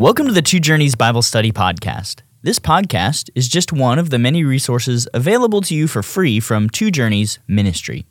Welcome 0.00 0.28
to 0.28 0.32
the 0.32 0.40
Two 0.40 0.60
Journeys 0.60 0.94
Bible 0.94 1.20
Study 1.20 1.52
Podcast. 1.52 2.22
This 2.40 2.58
podcast 2.58 3.28
is 3.34 3.48
just 3.48 3.70
one 3.70 3.98
of 3.98 4.08
the 4.08 4.18
many 4.18 4.42
resources 4.44 5.06
available 5.12 5.60
to 5.60 5.74
you 5.74 5.86
for 5.86 6.02
free 6.02 6.40
from 6.40 6.70
Two 6.70 6.90
Journeys 6.90 7.38
Ministry. 7.46 8.06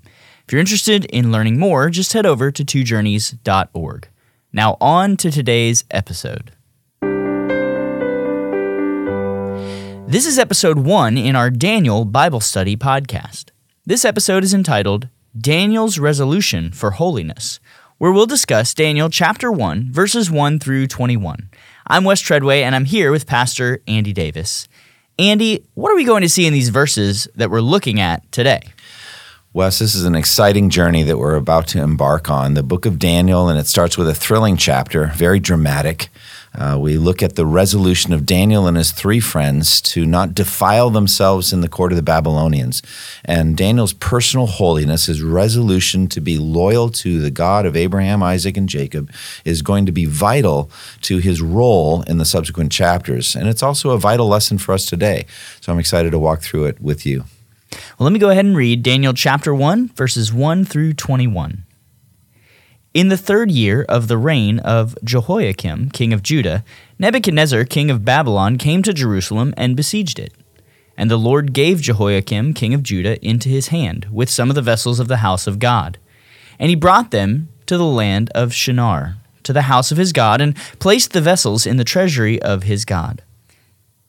If 0.45 0.51
you're 0.51 0.61
interested 0.61 1.05
in 1.05 1.31
learning 1.31 1.57
more, 1.57 1.89
just 1.89 2.13
head 2.13 2.27
over 2.27 2.51
to 2.51 2.63
twojourneys.org. 2.63 4.07
Now, 4.53 4.77
on 4.79 5.17
to 5.17 5.31
today's 5.31 5.83
episode. 5.89 6.51
This 10.07 10.27
is 10.27 10.37
episode 10.37 10.77
one 10.77 11.17
in 11.17 11.35
our 11.35 11.49
Daniel 11.49 12.05
Bible 12.05 12.39
Study 12.39 12.77
podcast. 12.77 13.45
This 13.87 14.05
episode 14.05 14.43
is 14.43 14.53
entitled 14.53 15.09
Daniel's 15.35 15.97
Resolution 15.97 16.71
for 16.71 16.91
Holiness, 16.91 17.59
where 17.97 18.11
we'll 18.11 18.27
discuss 18.27 18.75
Daniel 18.75 19.09
chapter 19.09 19.51
1, 19.51 19.91
verses 19.91 20.29
1 20.29 20.59
through 20.59 20.85
21. 20.85 21.49
I'm 21.91 22.03
Wes 22.03 22.21
Treadway, 22.21 22.61
and 22.61 22.75
I'm 22.75 22.85
here 22.85 23.11
with 23.11 23.25
Pastor 23.25 23.81
Andy 23.87 24.13
Davis. 24.13 24.67
Andy, 25.17 25.65
what 25.73 25.91
are 25.91 25.95
we 25.95 26.03
going 26.03 26.21
to 26.21 26.29
see 26.29 26.45
in 26.45 26.53
these 26.53 26.69
verses 26.69 27.27
that 27.33 27.49
we're 27.49 27.61
looking 27.61 27.99
at 27.99 28.31
today? 28.31 28.61
Wes, 29.51 29.79
this 29.79 29.95
is 29.95 30.05
an 30.05 30.13
exciting 30.13 30.69
journey 30.69 31.01
that 31.01 31.17
we're 31.17 31.33
about 31.33 31.67
to 31.69 31.81
embark 31.81 32.29
on. 32.29 32.53
The 32.53 32.61
book 32.61 32.85
of 32.85 32.99
Daniel, 32.99 33.49
and 33.49 33.57
it 33.57 33.65
starts 33.65 33.97
with 33.97 34.07
a 34.07 34.13
thrilling 34.13 34.57
chapter, 34.57 35.07
very 35.15 35.39
dramatic. 35.39 36.09
Uh, 36.53 36.77
we 36.79 36.99
look 36.99 37.23
at 37.23 37.35
the 37.35 37.47
resolution 37.47 38.13
of 38.13 38.27
Daniel 38.27 38.67
and 38.67 38.77
his 38.77 38.91
three 38.91 39.19
friends 39.19 39.81
to 39.81 40.05
not 40.05 40.35
defile 40.35 40.91
themselves 40.91 41.51
in 41.51 41.61
the 41.61 41.67
court 41.67 41.91
of 41.91 41.95
the 41.95 42.03
Babylonians. 42.03 42.83
And 43.25 43.57
Daniel's 43.57 43.93
personal 43.93 44.45
holiness, 44.45 45.07
his 45.07 45.23
resolution 45.23 46.05
to 46.09 46.21
be 46.21 46.37
loyal 46.37 46.89
to 46.89 47.19
the 47.19 47.31
God 47.31 47.65
of 47.65 47.75
Abraham, 47.75 48.21
Isaac, 48.21 48.55
and 48.55 48.69
Jacob, 48.69 49.11
is 49.45 49.63
going 49.63 49.87
to 49.87 49.91
be 49.91 50.05
vital 50.05 50.69
to 51.01 51.17
his 51.17 51.41
role 51.41 52.03
in 52.03 52.19
the 52.19 52.25
subsequent 52.25 52.71
chapters. 52.71 53.35
And 53.35 53.49
it's 53.49 53.63
also 53.63 53.89
a 53.89 53.97
vital 53.97 54.27
lesson 54.27 54.59
for 54.59 54.73
us 54.73 54.85
today. 54.85 55.25
So 55.59 55.73
I'm 55.73 55.79
excited 55.79 56.11
to 56.11 56.19
walk 56.19 56.41
through 56.41 56.65
it 56.65 56.79
with 56.79 57.03
you. 57.03 57.23
Well, 57.71 58.05
let 58.05 58.13
me 58.13 58.19
go 58.19 58.29
ahead 58.29 58.45
and 58.45 58.57
read 58.57 58.83
Daniel 58.83 59.13
chapter 59.13 59.53
1, 59.53 59.89
verses 59.89 60.33
1 60.33 60.65
through 60.65 60.93
21. 60.93 61.65
In 62.93 63.09
the 63.09 63.17
third 63.17 63.51
year 63.51 63.85
of 63.87 64.07
the 64.07 64.17
reign 64.17 64.59
of 64.59 64.97
Jehoiakim, 65.03 65.91
king 65.91 66.11
of 66.11 66.23
Judah, 66.23 66.63
Nebuchadnezzar, 66.97 67.65
king 67.65 67.91
of 67.91 68.03
Babylon, 68.03 68.57
came 68.57 68.81
to 68.81 68.93
Jerusalem 68.93 69.53
and 69.55 69.75
besieged 69.75 70.17
it. 70.17 70.33
And 70.97 71.09
the 71.09 71.17
Lord 71.17 71.53
gave 71.53 71.81
Jehoiakim, 71.81 72.55
king 72.55 72.73
of 72.73 72.83
Judah, 72.83 73.23
into 73.25 73.47
his 73.47 73.67
hand, 73.67 74.07
with 74.11 74.29
some 74.29 74.49
of 74.49 74.55
the 74.55 74.61
vessels 74.61 74.99
of 74.99 75.07
the 75.07 75.17
house 75.17 75.45
of 75.45 75.59
God. 75.59 75.99
And 76.57 76.69
he 76.69 76.75
brought 76.75 77.11
them 77.11 77.49
to 77.67 77.77
the 77.77 77.85
land 77.85 78.31
of 78.33 78.53
Shinar, 78.53 79.17
to 79.43 79.53
the 79.53 79.63
house 79.63 79.91
of 79.91 79.97
his 79.97 80.11
God, 80.11 80.41
and 80.41 80.57
placed 80.79 81.13
the 81.13 81.21
vessels 81.21 81.67
in 81.67 81.77
the 81.77 81.83
treasury 81.83 82.41
of 82.41 82.63
his 82.63 82.85
God. 82.85 83.21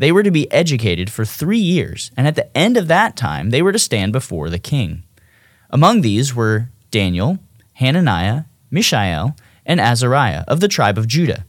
They 0.00 0.12
were 0.12 0.22
to 0.22 0.30
be 0.30 0.50
educated 0.50 1.12
for 1.12 1.26
three 1.26 1.58
years, 1.58 2.10
and 2.16 2.26
at 2.26 2.34
the 2.34 2.56
end 2.56 2.78
of 2.78 2.88
that 2.88 3.16
time 3.16 3.50
they 3.50 3.60
were 3.60 3.70
to 3.70 3.78
stand 3.78 4.14
before 4.14 4.48
the 4.48 4.58
king. 4.58 5.02
Among 5.68 6.00
these 6.00 6.34
were 6.34 6.70
Daniel, 6.90 7.38
Hananiah, 7.74 8.44
Mishael, 8.70 9.36
and 9.66 9.78
Azariah 9.78 10.44
of 10.48 10.60
the 10.60 10.68
tribe 10.68 10.96
of 10.96 11.06
Judah. 11.06 11.44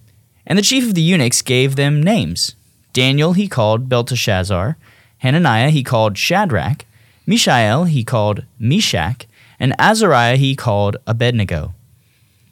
And 0.46 0.60
the 0.60 0.64
chief 0.64 0.84
of 0.84 0.96
the 0.96 1.02
eunuchs 1.02 1.42
gave 1.42 1.78
them 1.78 2.04
names. 2.04 2.56
Daniel 2.92 3.32
he 3.32 3.48
called 3.48 3.88
Belteshazzar, 3.88 4.76
Hananiah 5.20 5.70
he 5.70 5.82
called 5.82 6.18
Shadrach, 6.18 6.84
Mishael 7.26 7.86
he 7.86 8.04
called 8.04 8.44
Meshach, 8.60 9.28
and 9.62 9.74
Azariah 9.80 10.36
he 10.36 10.58
called 10.58 10.98
Abednego. 11.08 11.74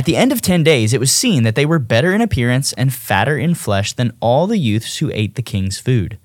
At 0.00 0.06
the 0.06 0.16
end 0.16 0.32
of 0.32 0.40
ten 0.40 0.64
days, 0.64 0.94
it 0.94 0.98
was 0.98 1.12
seen 1.12 1.42
that 1.42 1.56
they 1.56 1.66
were 1.66 1.78
better 1.78 2.14
in 2.14 2.22
appearance 2.22 2.72
and 2.72 2.90
fatter 2.90 3.36
in 3.36 3.54
flesh 3.54 3.92
than 3.92 4.16
all 4.18 4.46
the 4.46 4.56
youths 4.56 4.96
who 4.96 5.10
ate 5.12 5.34
the 5.34 5.42
king's 5.42 5.78
food. 5.78 6.16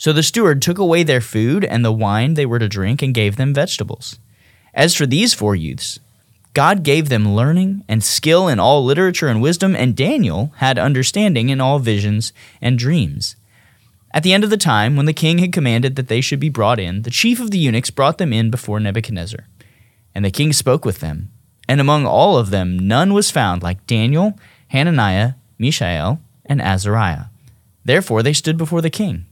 So 0.00 0.12
the 0.12 0.24
steward 0.24 0.60
took 0.60 0.78
away 0.78 1.04
their 1.04 1.20
food 1.20 1.64
and 1.64 1.84
the 1.84 1.92
wine 1.92 2.34
they 2.34 2.44
were 2.44 2.58
to 2.58 2.68
drink 2.68 3.02
and 3.02 3.14
gave 3.14 3.36
them 3.36 3.54
vegetables. 3.54 4.18
As 4.74 4.96
for 4.96 5.06
these 5.06 5.32
four 5.32 5.54
youths, 5.54 6.00
God 6.54 6.82
gave 6.82 7.08
them 7.08 7.32
learning 7.32 7.84
and 7.86 8.02
skill 8.02 8.48
in 8.48 8.58
all 8.58 8.84
literature 8.84 9.28
and 9.28 9.40
wisdom, 9.40 9.76
and 9.76 9.94
Daniel 9.94 10.52
had 10.56 10.76
understanding 10.76 11.50
in 11.50 11.60
all 11.60 11.78
visions 11.78 12.32
and 12.60 12.76
dreams. 12.76 13.36
At 14.12 14.24
the 14.24 14.32
end 14.32 14.42
of 14.42 14.50
the 14.50 14.56
time, 14.56 14.96
when 14.96 15.06
the 15.06 15.12
king 15.12 15.38
had 15.38 15.52
commanded 15.52 15.94
that 15.94 16.08
they 16.08 16.20
should 16.20 16.40
be 16.40 16.48
brought 16.48 16.80
in, 16.80 17.02
the 17.02 17.10
chief 17.10 17.38
of 17.38 17.52
the 17.52 17.58
eunuchs 17.58 17.90
brought 17.90 18.18
them 18.18 18.32
in 18.32 18.50
before 18.50 18.80
Nebuchadnezzar. 18.80 19.46
And 20.16 20.24
the 20.24 20.32
king 20.32 20.52
spoke 20.52 20.84
with 20.84 20.98
them. 20.98 21.30
And 21.70 21.80
among 21.80 22.04
all 22.04 22.36
of 22.36 22.50
them, 22.50 22.76
none 22.76 23.14
was 23.14 23.30
found 23.30 23.62
like 23.62 23.86
Daniel, 23.86 24.36
Hananiah, 24.70 25.34
Mishael, 25.56 26.20
and 26.44 26.60
Azariah. 26.60 27.26
Therefore 27.84 28.24
they 28.24 28.32
stood 28.32 28.56
before 28.56 28.80
the 28.80 28.90
king. 28.90 29.26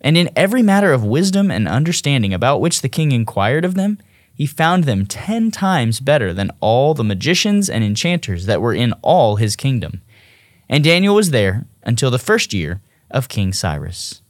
And 0.00 0.16
in 0.16 0.28
every 0.34 0.62
matter 0.62 0.92
of 0.92 1.04
wisdom 1.04 1.48
and 1.48 1.68
understanding 1.68 2.34
about 2.34 2.60
which 2.60 2.80
the 2.80 2.88
king 2.88 3.12
inquired 3.12 3.64
of 3.64 3.76
them, 3.76 4.00
he 4.34 4.46
found 4.46 4.82
them 4.82 5.06
ten 5.06 5.52
times 5.52 6.00
better 6.00 6.34
than 6.34 6.50
all 6.58 6.92
the 6.92 7.04
magicians 7.04 7.70
and 7.70 7.84
enchanters 7.84 8.46
that 8.46 8.60
were 8.60 8.74
in 8.74 8.92
all 8.94 9.36
his 9.36 9.54
kingdom. 9.54 10.02
And 10.68 10.82
Daniel 10.82 11.14
was 11.14 11.30
there 11.30 11.66
until 11.84 12.10
the 12.10 12.18
first 12.18 12.52
year 12.52 12.80
of 13.12 13.28
King 13.28 13.52
Cyrus. 13.52 14.22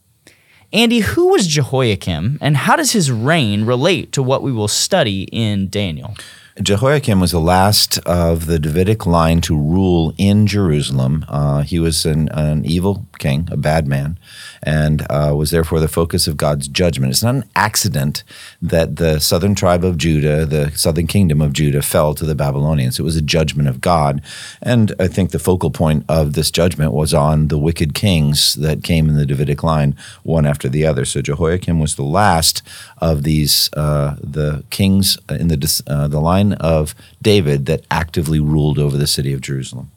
Andy, 0.75 0.99
who 0.99 1.29
was 1.29 1.47
Jehoiakim, 1.47 2.37
and 2.43 2.55
how 2.55 2.77
does 2.77 2.93
his 2.93 3.11
reign 3.11 3.65
relate 3.65 4.13
to 4.13 4.23
what 4.23 4.43
we 4.43 4.53
will 4.53 4.69
study 4.69 5.23
in 5.33 5.71
Daniel? 5.71 6.15
Jehoiakim 6.63 7.21
was 7.21 7.33
the 7.33 7.41
last 7.41 7.99
of 8.07 8.47
the 8.47 8.59
Davidic 8.59 9.05
line 9.05 9.43
to 9.43 9.55
rule 9.55 10.15
in 10.17 10.47
Jerusalem. 10.47 11.27
Uh, 11.29 11.61
he 11.61 11.79
was 11.79 12.07
an, 12.07 12.31
an, 12.31 12.65
evil 12.65 13.07
king, 13.19 13.47
a 13.53 13.59
bad 13.59 13.87
man, 13.87 14.19
and 14.67 15.07
uh, 15.09 15.33
was 15.35 15.53
therefore 15.53 15.79
the 15.79 15.89
focus 15.89 16.27
of 16.27 16.37
God's 16.37 16.67
judgment. 16.67 17.13
It's 17.13 17.23
not 17.23 17.37
an 17.37 17.49
accident 17.55 18.25
that 18.61 18.97
the 18.97 19.21
southern 19.21 19.55
tribe 19.55 19.85
of 19.85 19.97
Judah, 19.97 20.45
the 20.45 20.73
southern 20.73 21.07
kingdom 21.07 21.41
of 21.41 21.53
Judah, 21.53 21.83
fell 21.83 22.15
to 22.17 22.27
the 22.27 22.35
Babylonians. 22.35 22.99
It 22.99 23.05
was 23.05 23.15
a 23.15 23.23
judgment 23.23 23.69
of 23.69 23.81
God. 23.81 24.21
And 24.61 24.93
I 24.99 25.07
think 25.07 25.31
the 25.31 25.39
focal 25.39 25.71
point 25.71 26.05
of 26.09 26.33
this 26.33 26.51
judgment 26.51 26.93
was 26.93 27.15
on 27.15 27.47
the 27.47 27.59
wicked 27.59 27.95
kings 27.95 28.55
that 28.55 28.83
came 28.83 29.09
in 29.09 29.15
the 29.15 29.25
Davidic 29.25 29.63
line, 29.63 29.95
one 30.25 30.45
after 30.45 30.69
the 30.69 30.85
other. 30.85 31.05
So 31.05 31.23
Jehoiakim 31.23 31.79
was 31.79 31.95
the 31.95 32.03
last 32.03 32.63
of 32.99 33.23
these, 33.23 33.71
uh, 33.75 34.17
the 34.21 34.65
kings 34.71 35.17
in 35.31 35.47
the, 35.47 35.83
uh, 35.87 36.09
the 36.09 36.21
line 36.21 36.55
of 36.55 36.95
David 37.23 37.67
that 37.67 37.87
actively 37.89 38.41
ruled 38.41 38.81
over 38.81 38.97
the 38.97 39.07
city 39.07 39.33
of 39.33 39.41
Jerusalem. 39.41 39.93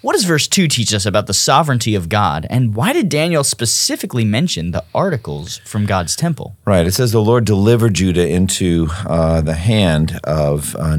What 0.00 0.12
does 0.12 0.24
verse 0.24 0.46
2 0.46 0.68
teach 0.68 0.94
us 0.94 1.06
about 1.06 1.26
the 1.26 1.34
sovereignty 1.34 1.96
of 1.96 2.08
God, 2.08 2.46
and 2.48 2.74
why 2.74 2.92
did 2.92 3.08
Daniel 3.08 3.42
specifically 3.42 4.24
mention 4.24 4.70
the 4.70 4.84
articles 4.94 5.58
from 5.58 5.86
God's 5.86 6.14
temple? 6.14 6.56
Right. 6.64 6.86
It 6.86 6.92
says 6.92 7.10
the 7.10 7.20
Lord 7.20 7.44
delivered 7.44 7.94
Judah 7.94 8.28
into 8.28 8.88
uh, 9.06 9.40
the 9.40 9.54
hand 9.54 10.20
of 10.22 10.76
uh, 10.76 10.98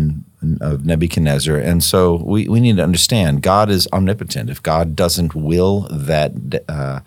of 0.61 0.85
Nebuchadnezzar. 0.85 1.57
And 1.57 1.83
so 1.83 2.15
we, 2.25 2.47
we 2.47 2.59
need 2.59 2.77
to 2.77 2.83
understand 2.83 3.41
God 3.41 3.69
is 3.69 3.87
omnipotent. 3.91 4.49
If 4.49 4.63
God 4.63 4.95
doesn't 4.95 5.35
will 5.35 5.81
that 5.91 6.63
uh, 6.67 7.01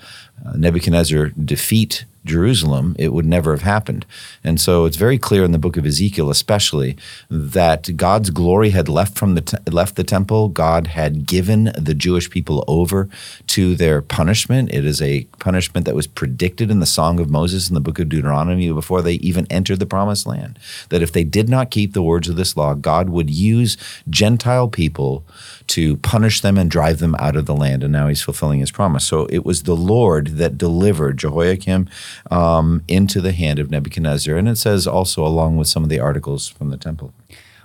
Nebuchadnezzar 0.55 1.31
defeat 1.31 2.05
Jerusalem, 2.24 2.94
it 2.98 3.12
would 3.12 3.26
never 3.26 3.52
have 3.52 3.62
happened. 3.62 4.06
And 4.44 4.60
so 4.60 4.84
it's 4.84 4.96
very 4.96 5.19
clear 5.19 5.44
in 5.44 5.52
the 5.52 5.58
book 5.58 5.76
of 5.76 5.84
Ezekiel, 5.84 6.30
especially, 6.30 6.96
that 7.28 7.96
God's 7.96 8.30
glory 8.30 8.70
had 8.70 8.88
left 8.88 9.19
from 9.19 9.34
the 9.34 9.40
te- 9.40 9.70
left 9.70 9.96
the 9.96 10.04
temple. 10.04 10.48
God 10.48 10.88
had 10.88 11.26
given 11.26 11.72
the 11.76 11.94
Jewish 11.94 12.30
people 12.30 12.64
over 12.69 13.08
to 13.48 13.74
their 13.74 14.00
punishment. 14.00 14.72
It 14.72 14.84
is 14.84 15.02
a 15.02 15.24
punishment 15.38 15.86
that 15.86 15.96
was 15.96 16.06
predicted 16.06 16.70
in 16.70 16.80
the 16.80 16.86
Song 16.86 17.19
of 17.19 17.30
Moses 17.30 17.69
in 17.69 17.74
the 17.74 17.80
book 17.80 17.98
of 17.98 18.08
Deuteronomy 18.08 18.72
before 18.72 19.02
they 19.02 19.14
even 19.14 19.46
entered 19.50 19.80
the 19.80 19.86
promised 19.86 20.26
land. 20.26 20.58
That 20.90 21.02
if 21.02 21.12
they 21.12 21.24
did 21.24 21.48
not 21.48 21.70
keep 21.70 21.92
the 21.92 22.02
words 22.02 22.28
of 22.28 22.36
this 22.36 22.56
law, 22.56 22.74
God 22.74 23.08
would 23.08 23.30
use 23.30 23.76
Gentile 24.08 24.69
people 24.69 25.24
to 25.69 25.96
punish 25.98 26.40
them 26.40 26.58
and 26.58 26.70
drive 26.70 26.98
them 26.98 27.14
out 27.19 27.36
of 27.36 27.46
the 27.46 27.54
land. 27.54 27.82
And 27.82 27.92
now 27.92 28.08
he's 28.08 28.22
fulfilling 28.22 28.60
his 28.60 28.70
promise. 28.70 29.06
So 29.06 29.26
it 29.26 29.44
was 29.44 29.62
the 29.62 29.76
Lord 29.76 30.38
that 30.38 30.58
delivered 30.58 31.19
Jehoiakim 31.19 31.88
um, 32.31 32.82
into 32.88 33.20
the 33.20 33.32
hand 33.32 33.59
of 33.59 33.70
Nebuchadnezzar. 33.70 34.37
And 34.37 34.49
it 34.49 34.56
says 34.56 34.87
also, 34.87 35.26
along 35.26 35.56
with 35.56 35.69
some 35.69 35.82
of 35.82 35.88
the 35.88 36.00
articles 36.00 36.49
from 36.49 36.70
the 36.70 36.76
temple. 36.76 37.12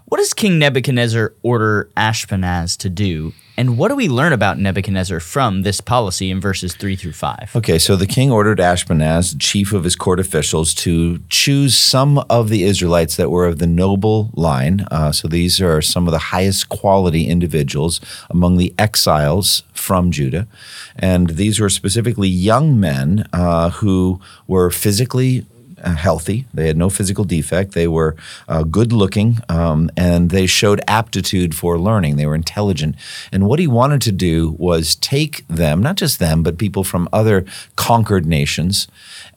What 0.06 0.18
does 0.18 0.34
King 0.34 0.58
Nebuchadnezzar 0.58 1.34
order 1.44 1.90
Ashpenaz 1.98 2.78
to 2.78 2.90
do? 2.90 3.34
And 3.59 3.75
what 3.75 3.88
do 3.88 3.95
we 3.95 4.07
learn 4.07 4.33
about 4.33 4.59
Nebuchadnezzar 4.59 5.19
from 5.19 5.63
this 5.63 5.81
policy 5.81 6.30
in 6.30 6.39
verses 6.39 6.75
3 6.75 6.95
through 6.95 7.13
5? 7.13 7.56
Okay, 7.56 7.80
so 7.80 7.95
the 7.95 8.06
king 8.06 8.31
ordered 8.31 8.59
Ashpenaz, 8.59 9.36
chief 9.39 9.74
of 9.74 9.83
his 9.83 9.95
court 9.95 10.19
officials, 10.19 10.75
to 10.75 11.24
choose 11.30 11.75
some 11.75 12.19
of 12.30 12.50
the 12.50 12.63
Israelites 12.63 13.15
that 13.15 13.31
were 13.31 13.48
of 13.48 13.57
the 13.57 13.65
noble 13.65 14.30
line. 14.36 14.86
Uh, 14.92 15.12
so 15.12 15.27
these 15.27 15.59
are 15.59 15.81
some 15.81 16.07
of 16.07 16.12
the 16.12 16.19
highest 16.19 16.69
quality 16.69 17.27
individuals 17.27 18.00
among 18.30 18.57
the 18.57 18.75
exiles 18.77 19.63
from 19.74 20.12
Judah. 20.12 20.48
And 20.95 21.31
these 21.31 21.59
were 21.59 21.69
specifically 21.69 22.30
young 22.30 22.80
men 22.80 23.27
uh, 23.33 23.71
who 23.71 24.21
were 24.45 24.69
physically 24.69 25.48
healthy. 25.84 26.46
They 26.54 26.68
had 26.68 26.78
no 26.78 26.90
physical 26.90 27.24
defect. 27.24 27.74
They 27.74 27.88
were 27.88 28.16
uh, 28.48 28.64
good 28.64 28.92
looking 28.92 29.40
um, 29.50 29.90
and 29.96 30.30
they 30.30 30.48
showed 30.48 30.82
aptitude 30.88 31.56
for 31.56 31.80
learning. 31.80 32.16
They 32.16 32.26
were 32.26 32.36
intelligent. 32.36 32.96
And 33.32 33.48
what 33.48 33.60
he 33.60 33.68
wanted 33.68 34.02
to 34.04 34.12
do 34.12 34.56
was 34.58 34.96
take 34.96 35.48
them, 35.48 35.82
not 35.82 35.96
just 35.96 36.20
them, 36.20 36.44
but 36.44 36.58
people 36.58 36.84
from 36.84 37.08
other 37.14 37.46
conquered 37.76 38.26
nations, 38.26 38.88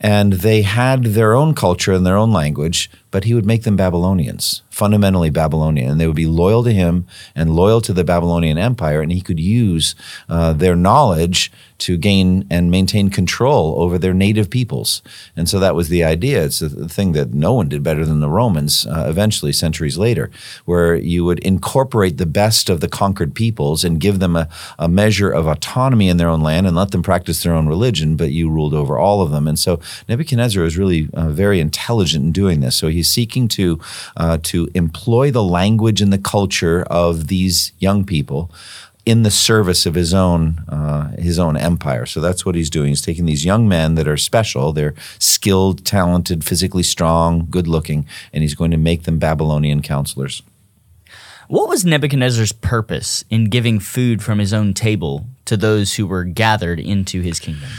and 0.01 0.35
they 0.35 0.63
had 0.63 1.05
their 1.05 1.35
own 1.35 1.55
culture 1.55 1.93
and 1.93 2.07
their 2.07 2.17
own 2.17 2.33
language, 2.33 2.91
but 3.11 3.25
he 3.25 3.35
would 3.35 3.47
make 3.47 3.65
them 3.65 3.77
Babylonians, 3.77 4.63
fundamentally 4.71 5.31
Babylonian. 5.31 5.91
And 5.91 6.01
they 6.01 6.07
would 6.07 6.17
be 6.17 6.27
loyal 6.27 6.63
to 6.65 6.73
him 6.73 7.07
and 7.35 7.57
loyal 7.57 7.81
to 7.83 7.93
the 7.93 8.05
Babylonian 8.05 8.59
Empire, 8.59 9.01
and 9.01 9.13
he 9.13 9.21
could 9.21 9.41
use 9.41 9.95
uh, 10.29 10.53
their 10.53 10.77
knowledge 10.77 11.51
to 11.79 11.97
gain 11.97 12.47
and 12.51 12.71
maintain 12.71 13.09
control 13.11 13.81
over 13.81 13.99
their 13.99 14.15
native 14.15 14.51
peoples. 14.51 15.03
And 15.35 15.49
so 15.49 15.59
that 15.59 15.75
was 15.75 15.89
the 15.89 16.05
idea. 16.05 16.45
It's 16.45 16.63
a 16.63 16.89
thing 16.89 17.13
that 17.13 17.33
no 17.33 17.55
one 17.55 17.69
did 17.69 17.83
better 17.83 18.05
than 18.05 18.21
the 18.21 18.29
Romans 18.29 18.87
uh, 18.87 19.07
eventually, 19.09 19.53
centuries 19.53 19.97
later, 19.97 20.31
where 20.67 20.95
you 20.95 21.25
would 21.25 21.39
incorporate 21.41 22.19
the 22.19 22.27
best 22.27 22.69
of 22.69 22.81
the 22.81 22.89
conquered 22.89 23.35
peoples 23.35 23.83
and 23.83 24.01
give 24.01 24.19
them 24.19 24.37
a, 24.37 24.49
a 24.79 24.89
measure 24.89 25.31
of 25.31 25.47
autonomy 25.47 26.09
in 26.09 26.19
their 26.19 26.29
own 26.29 26.43
land 26.43 26.67
and 26.67 26.77
let 26.77 26.91
them 26.91 27.03
practice 27.03 27.43
their 27.43 27.55
own 27.55 27.67
religion, 27.67 28.17
but 28.17 28.31
you 28.31 28.51
ruled 28.51 28.75
over 28.75 28.99
all 28.99 29.23
of 29.23 29.31
them. 29.31 29.49
And 29.49 29.59
so 29.59 29.81
Nebuchadnezzar 30.09 30.63
was 30.63 30.77
really 30.77 31.09
uh, 31.15 31.31
very 31.31 31.61
intelligent 31.61 32.25
in 32.25 32.33
doing 32.33 32.61
this. 32.61 32.77
So 32.77 32.89
he 32.89 33.00
He's 33.01 33.11
seeking 33.11 33.49
to 33.49 33.81
uh, 34.17 34.39
to 34.43 34.69
employ 34.75 35.31
the 35.31 35.43
language 35.43 36.03
and 36.03 36.13
the 36.13 36.19
culture 36.19 36.83
of 36.83 37.29
these 37.29 37.73
young 37.79 38.05
people 38.05 38.51
in 39.07 39.23
the 39.23 39.31
service 39.31 39.87
of 39.87 39.95
his 39.95 40.13
own 40.13 40.63
uh, 40.69 41.17
his 41.17 41.39
own 41.39 41.57
empire. 41.57 42.05
So 42.05 42.21
that's 42.21 42.45
what 42.45 42.55
he's 42.55 42.69
doing. 42.69 42.89
He's 42.89 43.01
taking 43.01 43.25
these 43.25 43.45
young 43.45 43.67
men 43.67 43.95
that 43.95 44.07
are 44.07 44.19
special, 44.19 44.73
they're 44.73 44.95
skilled, 45.19 45.85
talented, 45.87 46.45
physically 46.45 46.83
strong, 46.83 47.47
good 47.51 47.67
looking, 47.67 48.07
and 48.33 48.43
he's 48.43 48.55
going 48.55 48.71
to 48.71 48.77
make 48.77 49.05
them 49.05 49.19
Babylonian 49.19 49.81
counselors. 49.83 50.43
What 51.49 51.69
was 51.69 51.85
Nebuchadnezzar's 51.85 52.53
purpose 52.53 53.25
in 53.31 53.47
giving 53.47 53.81
food 53.81 54.23
from 54.23 54.39
his 54.39 54.53
own 54.53 54.75
table 54.75 55.27
to 55.47 55.57
those 55.57 55.95
who 55.95 56.07
were 56.07 56.25
gathered 56.25 56.79
into 56.79 57.23
his 57.23 57.41
kingdom? 57.41 57.71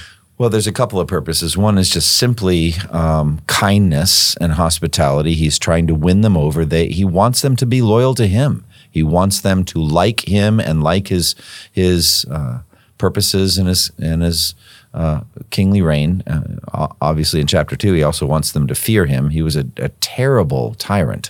Well, 0.41 0.49
there's 0.49 0.65
a 0.65 0.71
couple 0.71 0.99
of 0.99 1.07
purposes. 1.07 1.55
One 1.55 1.77
is 1.77 1.87
just 1.87 2.17
simply 2.17 2.73
um, 2.89 3.41
kindness 3.45 4.35
and 4.37 4.53
hospitality. 4.53 5.35
He's 5.35 5.59
trying 5.59 5.85
to 5.85 5.93
win 5.93 6.21
them 6.21 6.35
over. 6.35 6.65
They, 6.65 6.87
he 6.87 7.05
wants 7.05 7.43
them 7.43 7.55
to 7.57 7.65
be 7.67 7.83
loyal 7.83 8.15
to 8.15 8.25
him. 8.25 8.65
He 8.89 9.03
wants 9.03 9.41
them 9.41 9.63
to 9.65 9.79
like 9.79 10.27
him 10.27 10.59
and 10.59 10.81
like 10.81 11.09
his 11.09 11.35
his 11.71 12.25
uh, 12.31 12.61
purposes 12.97 13.59
and 13.59 13.67
his 13.67 13.91
and 13.99 14.23
his 14.23 14.55
uh, 14.95 15.21
kingly 15.51 15.83
reign. 15.83 16.23
Uh, 16.25 16.87
obviously, 16.99 17.39
in 17.39 17.45
chapter 17.45 17.75
two, 17.75 17.93
he 17.93 18.01
also 18.01 18.25
wants 18.25 18.51
them 18.51 18.65
to 18.65 18.73
fear 18.73 19.05
him. 19.05 19.29
He 19.29 19.43
was 19.43 19.55
a, 19.55 19.67
a 19.77 19.89
terrible 19.99 20.73
tyrant. 20.73 21.29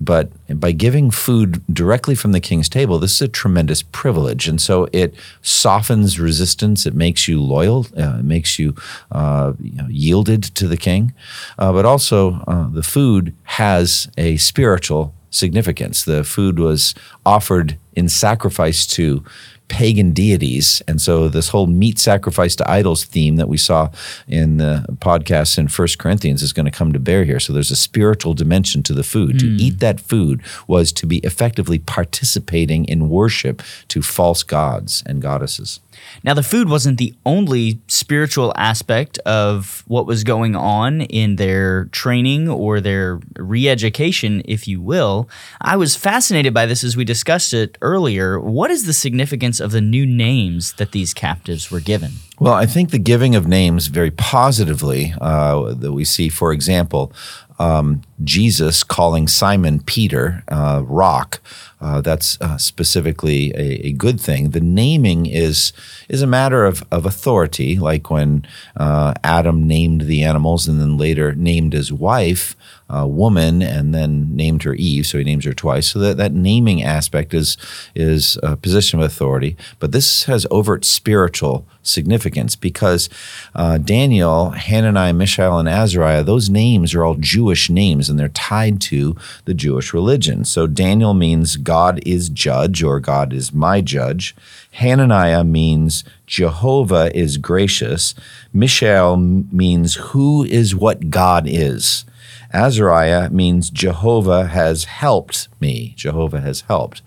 But 0.00 0.30
by 0.48 0.72
giving 0.72 1.10
food 1.10 1.62
directly 1.72 2.14
from 2.14 2.32
the 2.32 2.40
king's 2.40 2.68
table, 2.68 2.98
this 2.98 3.16
is 3.16 3.22
a 3.22 3.28
tremendous 3.28 3.82
privilege. 3.82 4.48
And 4.48 4.60
so 4.60 4.88
it 4.92 5.14
softens 5.42 6.18
resistance. 6.18 6.86
It 6.86 6.94
makes 6.94 7.28
you 7.28 7.42
loyal. 7.42 7.86
Uh, 7.96 8.18
it 8.18 8.24
makes 8.24 8.58
you, 8.58 8.74
uh, 9.12 9.52
you 9.60 9.76
know, 9.76 9.88
yielded 9.88 10.42
to 10.42 10.66
the 10.66 10.78
king. 10.78 11.12
Uh, 11.58 11.72
but 11.72 11.84
also, 11.84 12.42
uh, 12.46 12.68
the 12.68 12.82
food 12.82 13.34
has 13.42 14.08
a 14.16 14.38
spiritual 14.38 15.14
significance. 15.28 16.02
The 16.04 16.24
food 16.24 16.58
was 16.58 16.94
offered 17.26 17.76
in 17.94 18.08
sacrifice 18.08 18.86
to 18.88 19.22
pagan 19.70 20.10
deities. 20.10 20.82
And 20.86 21.00
so 21.00 21.28
this 21.28 21.48
whole 21.48 21.68
meat 21.68 21.98
sacrifice 21.98 22.56
to 22.56 22.68
idols 22.70 23.04
theme 23.04 23.36
that 23.36 23.48
we 23.48 23.56
saw 23.56 23.90
in 24.26 24.58
the 24.58 24.84
podcast 24.96 25.56
in 25.56 25.68
First 25.68 25.98
Corinthians 25.98 26.42
is 26.42 26.52
going 26.52 26.66
to 26.66 26.72
come 26.72 26.92
to 26.92 26.98
bear 26.98 27.24
here. 27.24 27.40
So 27.40 27.52
there's 27.52 27.70
a 27.70 27.76
spiritual 27.76 28.34
dimension 28.34 28.82
to 28.82 28.92
the 28.92 29.04
food. 29.04 29.36
Mm. 29.36 29.38
To 29.38 29.46
hmm. 29.46 29.56
eat 29.58 29.78
that 29.78 30.00
food 30.00 30.42
was 30.66 30.92
to 30.92 31.06
be 31.06 31.18
effectively 31.18 31.78
participating 31.78 32.84
in 32.84 33.08
worship 33.08 33.62
to 33.88 34.02
false 34.02 34.42
gods 34.42 35.04
and 35.06 35.22
goddesses. 35.22 35.80
Now, 36.22 36.34
the 36.34 36.42
food 36.42 36.68
wasn't 36.68 36.98
the 36.98 37.14
only 37.24 37.80
spiritual 37.86 38.52
aspect 38.56 39.18
of 39.18 39.84
what 39.86 40.06
was 40.06 40.24
going 40.24 40.56
on 40.56 41.02
in 41.02 41.36
their 41.36 41.86
training 41.86 42.48
or 42.48 42.80
their 42.80 43.20
re 43.36 43.68
education, 43.68 44.42
if 44.44 44.68
you 44.68 44.80
will. 44.80 45.28
I 45.60 45.76
was 45.76 45.96
fascinated 45.96 46.52
by 46.54 46.66
this 46.66 46.84
as 46.84 46.96
we 46.96 47.04
discussed 47.04 47.52
it 47.52 47.78
earlier. 47.80 48.38
What 48.38 48.70
is 48.70 48.86
the 48.86 48.92
significance 48.92 49.60
of 49.60 49.72
the 49.72 49.80
new 49.80 50.06
names 50.06 50.74
that 50.74 50.92
these 50.92 51.14
captives 51.14 51.70
were 51.70 51.80
given? 51.80 52.12
Well, 52.38 52.54
I 52.54 52.64
think 52.64 52.90
the 52.90 52.98
giving 52.98 53.34
of 53.34 53.46
names 53.46 53.88
very 53.88 54.10
positively 54.10 55.12
uh, 55.20 55.74
that 55.74 55.92
we 55.92 56.04
see, 56.04 56.30
for 56.30 56.52
example, 56.52 57.12
um, 57.60 58.00
Jesus 58.24 58.82
calling 58.82 59.28
Simon 59.28 59.80
Peter, 59.80 60.42
uh, 60.48 60.82
rock, 60.86 61.40
uh, 61.78 62.00
that's 62.00 62.40
uh, 62.40 62.56
specifically 62.56 63.52
a, 63.54 63.88
a, 63.88 63.92
good 63.92 64.18
thing. 64.18 64.50
The 64.50 64.60
naming 64.60 65.26
is 65.26 65.74
is 66.08 66.22
a 66.22 66.26
matter 66.26 66.64
of, 66.64 66.82
of 66.90 67.04
authority, 67.04 67.78
like 67.78 68.10
when 68.10 68.46
uh, 68.76 69.12
Adam 69.22 69.66
named 69.66 70.02
the 70.02 70.22
animals 70.22 70.68
and 70.68 70.80
then 70.80 70.96
later 70.96 71.34
named 71.34 71.74
his 71.74 71.92
wife 71.92 72.56
uh, 72.94 73.06
woman 73.06 73.62
and 73.62 73.94
then 73.94 74.34
named 74.34 74.62
her 74.64 74.74
Eve, 74.74 75.06
so 75.06 75.18
he 75.18 75.24
names 75.24 75.44
her 75.44 75.52
twice. 75.52 75.88
So 75.88 75.98
that, 76.00 76.16
that 76.16 76.32
naming 76.32 76.82
aspect 76.82 77.32
is 77.32 77.56
is 77.94 78.38
a 78.42 78.56
position 78.56 78.98
of 78.98 79.06
authority. 79.06 79.56
But 79.78 79.92
this 79.92 80.24
has 80.24 80.46
overt 80.50 80.84
spiritual 80.84 81.66
significance 81.82 82.56
because 82.56 83.08
uh, 83.54 83.78
Daniel, 83.78 84.50
Hananiah, 84.50 85.12
Mishael, 85.12 85.58
and 85.58 85.68
Azariah, 85.68 86.22
those 86.22 86.50
names 86.50 86.94
are 86.94 87.04
all 87.04 87.14
Jewish 87.14 87.70
names 87.70 88.08
and 88.08 88.18
they're 88.18 88.28
tied 88.28 88.80
to 88.82 89.16
the 89.44 89.54
Jewish 89.54 89.94
religion. 89.94 90.44
So 90.44 90.66
Daniel 90.66 91.14
means 91.14 91.56
God 91.56 92.00
is 92.06 92.28
judge 92.28 92.82
or 92.82 93.00
God 93.00 93.32
is 93.32 93.52
my 93.52 93.80
judge. 93.80 94.34
Hananiah 94.72 95.44
means 95.44 96.04
Jehovah 96.26 97.16
is 97.16 97.38
gracious. 97.38 98.14
Mishael 98.52 99.16
means 99.16 99.94
who 99.94 100.44
is 100.44 100.74
what 100.74 101.10
God 101.10 101.44
is. 101.46 102.04
Azariah 102.52 103.30
means 103.30 103.70
Jehovah 103.70 104.46
has 104.46 104.84
helped 104.84 105.48
me. 105.60 105.94
Jehovah 105.96 106.40
has 106.40 106.62
helped. 106.62 107.02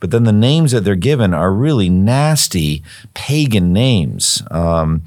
But 0.00 0.10
then 0.10 0.24
the 0.24 0.32
names 0.32 0.72
that 0.72 0.82
they're 0.82 0.94
given 0.94 1.34
are 1.34 1.52
really 1.52 1.88
nasty 1.88 2.82
pagan 3.14 3.72
names. 3.72 4.42
Um, 4.50 5.02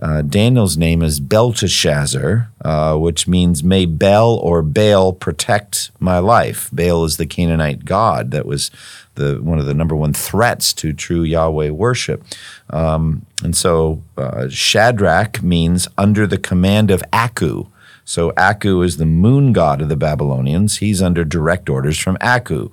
uh, 0.00 0.22
Daniel's 0.22 0.78
name 0.78 1.02
is 1.02 1.20
Belteshazzar, 1.20 2.50
uh, 2.64 2.96
which 2.96 3.28
means 3.28 3.62
may 3.62 3.84
Bel 3.84 4.36
or 4.36 4.62
Baal 4.62 5.12
protect 5.12 5.90
my 5.98 6.18
life. 6.18 6.70
Baal 6.72 7.04
is 7.04 7.18
the 7.18 7.26
Canaanite 7.26 7.84
god 7.84 8.30
that 8.30 8.46
was 8.46 8.70
the 9.16 9.40
one 9.42 9.58
of 9.58 9.66
the 9.66 9.74
number 9.74 9.94
one 9.94 10.14
threats 10.14 10.72
to 10.74 10.94
true 10.94 11.22
Yahweh 11.22 11.68
worship. 11.68 12.24
Um, 12.70 13.26
and 13.42 13.54
so 13.54 14.02
uh, 14.16 14.48
Shadrach 14.48 15.42
means 15.42 15.86
under 15.98 16.26
the 16.26 16.38
command 16.38 16.90
of 16.90 17.02
Aku. 17.12 17.66
So 18.10 18.32
Aku 18.36 18.82
is 18.82 18.96
the 18.96 19.06
moon 19.06 19.52
god 19.52 19.80
of 19.80 19.88
the 19.88 19.94
Babylonians. 19.94 20.78
He's 20.78 21.00
under 21.00 21.24
direct 21.24 21.70
orders 21.70 21.96
from 21.96 22.18
Aku. 22.20 22.70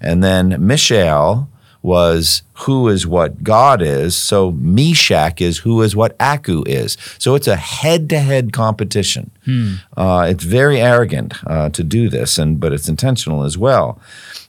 And 0.00 0.24
then 0.24 0.56
Mishael 0.66 1.50
was 1.82 2.40
who 2.54 2.88
is 2.88 3.06
what 3.06 3.44
God 3.44 3.82
is. 3.82 4.16
So 4.16 4.52
Meshach 4.52 5.42
is 5.42 5.58
who 5.58 5.82
is 5.82 5.94
what 5.94 6.16
Aku 6.18 6.64
is. 6.66 6.96
So 7.18 7.34
it's 7.34 7.46
a 7.46 7.56
head 7.56 8.08
to 8.08 8.18
head 8.18 8.54
competition. 8.54 9.30
Hmm. 9.44 9.74
Uh, 9.94 10.26
it's 10.30 10.44
very 10.44 10.80
arrogant 10.80 11.34
uh, 11.46 11.68
to 11.68 11.84
do 11.84 12.08
this, 12.08 12.38
and 12.38 12.58
but 12.58 12.72
it's 12.72 12.88
intentional 12.88 13.44
as 13.44 13.58
well. 13.58 14.00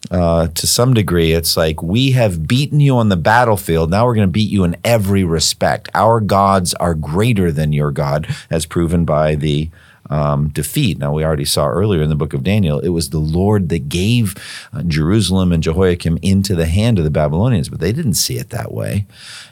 Uh, 0.09 0.47
to 0.47 0.65
some 0.65 0.93
degree, 0.93 1.33
it's 1.33 1.57
like 1.57 1.83
we 1.83 2.11
have 2.11 2.47
beaten 2.47 2.79
you 2.79 2.95
on 2.95 3.09
the 3.09 3.17
battlefield. 3.17 3.91
Now 3.91 4.05
we're 4.05 4.15
going 4.15 4.27
to 4.27 4.31
beat 4.31 4.49
you 4.49 4.63
in 4.63 4.77
every 4.85 5.25
respect. 5.25 5.89
Our 5.93 6.21
gods 6.21 6.73
are 6.75 6.95
greater 6.95 7.51
than 7.51 7.73
your 7.73 7.91
God, 7.91 8.33
as 8.49 8.65
proven 8.65 9.03
by 9.03 9.35
the 9.35 9.69
um, 10.09 10.49
defeat. 10.49 10.97
Now, 10.97 11.13
we 11.13 11.23
already 11.23 11.45
saw 11.45 11.67
earlier 11.67 12.01
in 12.01 12.09
the 12.09 12.15
book 12.15 12.33
of 12.33 12.43
Daniel, 12.43 12.79
it 12.79 12.89
was 12.89 13.09
the 13.09 13.19
Lord 13.19 13.69
that 13.69 13.89
gave 13.89 14.35
uh, 14.73 14.83
Jerusalem 14.83 15.51
and 15.51 15.63
Jehoiakim 15.63 16.17
into 16.21 16.55
the 16.55 16.65
hand 16.65 16.97
of 16.97 17.03
the 17.03 17.11
Babylonians, 17.11 17.69
but 17.69 17.79
they 17.79 17.91
didn't 17.91 18.15
see 18.15 18.37
it 18.37 18.49
that 18.49 18.71
way. 18.71 19.05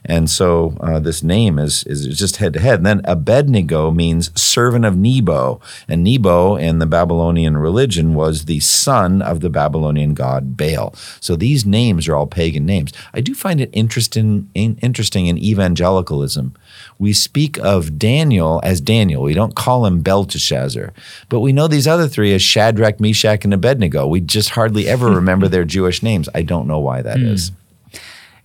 And 0.03 0.29
so 0.29 0.77
uh, 0.79 0.99
this 0.99 1.21
name 1.23 1.59
is, 1.59 1.83
is 1.83 2.07
just 2.17 2.37
head 2.37 2.53
to 2.53 2.59
head. 2.59 2.79
And 2.79 2.85
then 2.85 3.01
Abednego 3.05 3.91
means 3.91 4.39
servant 4.39 4.85
of 4.85 4.97
Nebo. 4.97 5.61
And 5.87 6.03
Nebo 6.03 6.55
in 6.55 6.79
the 6.79 6.85
Babylonian 6.85 7.57
religion 7.57 8.13
was 8.13 8.45
the 8.45 8.59
son 8.59 9.21
of 9.21 9.41
the 9.41 9.49
Babylonian 9.49 10.13
god 10.13 10.57
Baal. 10.57 10.93
So 11.19 11.35
these 11.35 11.65
names 11.65 12.07
are 12.07 12.15
all 12.15 12.27
pagan 12.27 12.65
names. 12.65 12.91
I 13.13 13.21
do 13.21 13.33
find 13.33 13.61
it 13.61 13.69
interesting, 13.73 14.49
interesting 14.53 15.27
in 15.27 15.37
evangelicalism 15.37 16.55
we 16.99 17.13
speak 17.13 17.57
of 17.59 17.99
Daniel 17.99 18.59
as 18.63 18.81
Daniel. 18.81 19.23
We 19.23 19.33
don't 19.33 19.55
call 19.55 19.85
him 19.85 20.01
Belteshazzar. 20.01 20.93
But 21.29 21.41
we 21.41 21.53
know 21.53 21.67
these 21.67 21.87
other 21.87 22.07
three 22.07 22.33
as 22.33 22.41
Shadrach, 22.41 22.99
Meshach, 22.99 23.43
and 23.43 23.53
Abednego. 23.53 24.07
We 24.07 24.21
just 24.21 24.49
hardly 24.49 24.87
ever 24.87 25.09
remember 25.15 25.47
their 25.47 25.65
Jewish 25.65 26.01
names. 26.01 26.29
I 26.33 26.41
don't 26.41 26.67
know 26.67 26.79
why 26.79 27.01
that 27.01 27.17
mm. 27.17 27.27
is. 27.27 27.51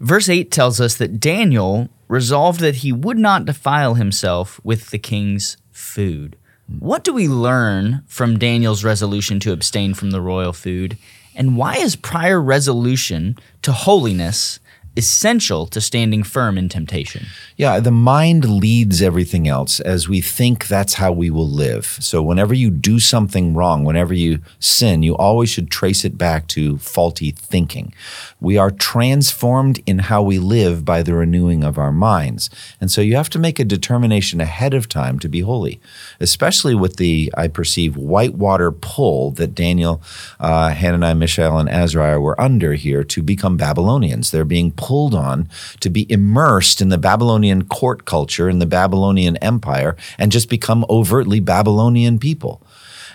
Verse 0.00 0.28
8 0.28 0.50
tells 0.50 0.80
us 0.80 0.96
that 0.96 1.20
Daniel 1.20 1.88
resolved 2.08 2.60
that 2.60 2.76
he 2.76 2.92
would 2.92 3.18
not 3.18 3.44
defile 3.44 3.94
himself 3.94 4.60
with 4.64 4.90
the 4.90 4.98
king's 4.98 5.56
food. 5.70 6.36
What 6.66 7.04
do 7.04 7.12
we 7.12 7.28
learn 7.28 8.02
from 8.06 8.38
Daniel's 8.38 8.84
resolution 8.84 9.40
to 9.40 9.52
abstain 9.52 9.94
from 9.94 10.10
the 10.10 10.20
royal 10.20 10.52
food? 10.52 10.98
And 11.34 11.56
why 11.56 11.76
is 11.76 11.96
prior 11.96 12.40
resolution 12.40 13.36
to 13.62 13.72
holiness 13.72 14.60
essential 14.96 15.66
to 15.66 15.80
standing 15.80 16.22
firm 16.22 16.58
in 16.58 16.68
temptation. 16.68 17.26
Yeah, 17.56 17.80
the 17.80 17.90
mind 17.90 18.44
leads 18.44 19.00
everything 19.00 19.48
else 19.48 19.80
as 19.80 20.08
we 20.08 20.20
think 20.20 20.66
that's 20.66 20.94
how 20.94 21.12
we 21.12 21.30
will 21.30 21.48
live. 21.48 21.86
So, 22.00 22.22
whenever 22.22 22.52
you 22.52 22.70
do 22.70 22.98
something 22.98 23.54
wrong, 23.54 23.84
whenever 23.84 24.12
you 24.12 24.40
sin, 24.58 25.02
you 25.02 25.16
always 25.16 25.48
should 25.48 25.70
trace 25.70 26.04
it 26.04 26.18
back 26.18 26.46
to 26.48 26.78
faulty 26.78 27.30
thinking. 27.30 27.94
We 28.40 28.58
are 28.58 28.70
transformed 28.70 29.80
in 29.86 30.00
how 30.00 30.22
we 30.22 30.38
live 30.38 30.84
by 30.84 31.02
the 31.02 31.14
renewing 31.14 31.64
of 31.64 31.78
our 31.78 31.92
minds. 31.92 32.50
And 32.80 32.90
so, 32.90 33.00
you 33.00 33.16
have 33.16 33.30
to 33.30 33.38
make 33.38 33.58
a 33.58 33.64
determination 33.64 34.40
ahead 34.40 34.74
of 34.74 34.88
time 34.88 35.18
to 35.20 35.28
be 35.28 35.40
holy, 35.40 35.80
especially 36.20 36.74
with 36.74 36.96
the, 36.96 37.32
I 37.36 37.48
perceive, 37.48 37.96
whitewater 37.96 38.72
pull 38.72 39.30
that 39.32 39.54
Daniel, 39.54 40.02
uh, 40.38 40.70
Hananiah, 40.70 41.14
Mishael, 41.14 41.58
and 41.58 41.68
Azariah 41.68 42.20
were 42.20 42.38
under 42.40 42.74
here 42.74 43.04
to 43.04 43.22
become 43.22 43.56
Babylonians. 43.56 44.30
They're 44.30 44.44
being 44.44 44.70
pulled 44.82 45.14
on 45.14 45.48
to 45.78 45.88
be 45.88 46.10
immersed 46.10 46.80
in 46.80 46.88
the 46.88 46.98
Babylonian 46.98 47.62
court 47.66 48.04
culture 48.04 48.48
in 48.48 48.58
the 48.58 48.66
Babylonian 48.66 49.36
Empire 49.36 49.96
and 50.18 50.32
just 50.32 50.48
become 50.50 50.84
overtly 50.90 51.38
Babylonian 51.38 52.18
people. 52.18 52.60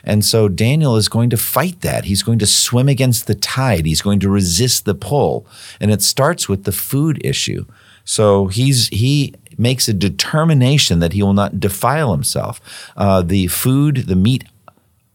And 0.06 0.24
so 0.24 0.48
Daniel 0.48 0.96
is 0.96 1.10
going 1.10 1.30
to 1.32 1.38
fight 1.38 1.82
that. 1.82 2.06
He's 2.06 2.24
going 2.24 2.40
to 2.40 2.46
swim 2.46 2.88
against 2.88 3.28
the 3.28 3.36
tide. 3.36 3.86
He's 3.86 4.02
going 4.02 4.22
to 4.22 4.30
resist 4.30 4.86
the 4.86 4.96
pull. 4.96 5.46
And 5.82 5.92
it 5.92 6.02
starts 6.02 6.48
with 6.48 6.64
the 6.64 6.72
food 6.72 7.20
issue. 7.26 7.66
So 8.06 8.48
he's 8.48 8.88
he 8.88 9.34
makes 9.58 9.90
a 9.90 9.94
determination 9.94 11.00
that 11.00 11.12
he 11.12 11.22
will 11.22 11.34
not 11.34 11.60
defile 11.60 12.14
himself. 12.14 12.62
Uh, 12.96 13.22
the 13.22 13.48
food, 13.48 14.08
the 14.08 14.16
meat 14.16 14.46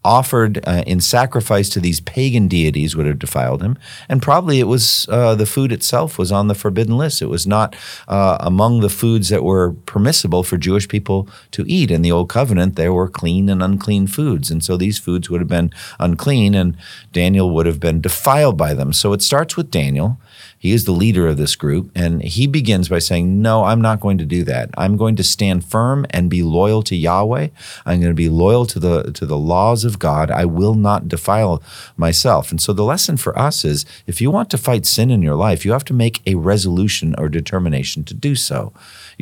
offered 0.04 0.60
uh, 0.66 0.82
in 0.86 1.00
sacrifice 1.00 1.68
to 1.70 1.80
these 1.80 2.00
pagan 2.00 2.48
deities 2.48 2.96
would 2.96 3.06
have 3.06 3.18
defiled 3.18 3.62
him, 3.62 3.78
and 4.08 4.20
probably 4.20 4.58
it 4.58 4.66
was 4.66 5.06
uh, 5.08 5.34
the 5.34 5.46
food 5.46 5.72
itself 5.72 6.18
was 6.18 6.32
on 6.32 6.48
the 6.48 6.54
forbidden 6.54 6.96
list. 6.96 7.22
It 7.22 7.26
was 7.26 7.46
not 7.46 7.76
uh, 8.08 8.36
among 8.40 8.80
the 8.80 8.88
foods 8.88 9.28
that 9.28 9.44
were 9.44 9.72
permissible 9.86 10.42
for 10.42 10.56
Jewish 10.56 10.88
people 10.88 11.28
to 11.52 11.64
eat. 11.68 11.90
In 11.90 12.02
the 12.02 12.12
Old 12.12 12.28
Covenant, 12.28 12.76
there 12.76 12.92
were 12.92 13.08
clean 13.08 13.48
and 13.48 13.62
unclean 13.62 14.06
foods, 14.06 14.50
and 14.50 14.64
so 14.64 14.76
these 14.76 14.98
foods 14.98 15.30
would 15.30 15.40
have 15.40 15.48
been 15.48 15.72
unclean, 16.00 16.54
and 16.54 16.76
Daniel 17.12 17.50
would 17.50 17.66
have 17.66 17.80
been 17.80 18.00
defiled 18.00 18.56
by 18.56 18.74
them. 18.74 18.92
So 18.92 19.12
it 19.12 19.22
starts 19.22 19.56
with 19.56 19.70
Daniel. 19.70 20.18
He 20.58 20.70
is 20.70 20.84
the 20.84 20.92
leader 20.92 21.26
of 21.26 21.38
this 21.38 21.56
group, 21.56 21.90
and 21.92 22.22
he 22.22 22.46
begins 22.46 22.88
by 22.88 23.00
saying, 23.00 23.42
No, 23.42 23.64
I'm 23.64 23.80
not 23.80 23.98
going 23.98 24.16
to 24.18 24.24
do 24.24 24.44
that. 24.44 24.70
I'm 24.78 24.96
going 24.96 25.16
to 25.16 25.24
stand 25.24 25.64
firm 25.64 26.06
and 26.10 26.30
be 26.30 26.44
loyal 26.44 26.82
to 26.84 26.94
Yahweh. 26.94 27.48
I'm 27.84 28.00
going 28.00 28.12
to 28.12 28.14
be 28.14 28.28
loyal 28.28 28.64
to 28.66 28.78
the 28.78 29.10
to 29.12 29.26
the 29.26 29.36
laws 29.36 29.84
of 29.92 29.98
God. 29.98 30.30
I 30.30 30.44
will 30.44 30.74
not 30.74 31.08
defile 31.08 31.62
myself. 31.96 32.50
And 32.50 32.60
so 32.60 32.72
the 32.72 32.84
lesson 32.84 33.16
for 33.16 33.38
us 33.38 33.64
is 33.64 33.84
if 34.06 34.20
you 34.20 34.30
want 34.30 34.48
to 34.50 34.58
fight 34.58 34.86
sin 34.86 35.10
in 35.10 35.22
your 35.22 35.36
life, 35.36 35.64
you 35.64 35.72
have 35.72 35.84
to 35.84 35.94
make 35.94 36.22
a 36.26 36.36
resolution 36.36 37.14
or 37.18 37.28
determination 37.28 38.04
to 38.04 38.14
do 38.14 38.34
so. 38.34 38.72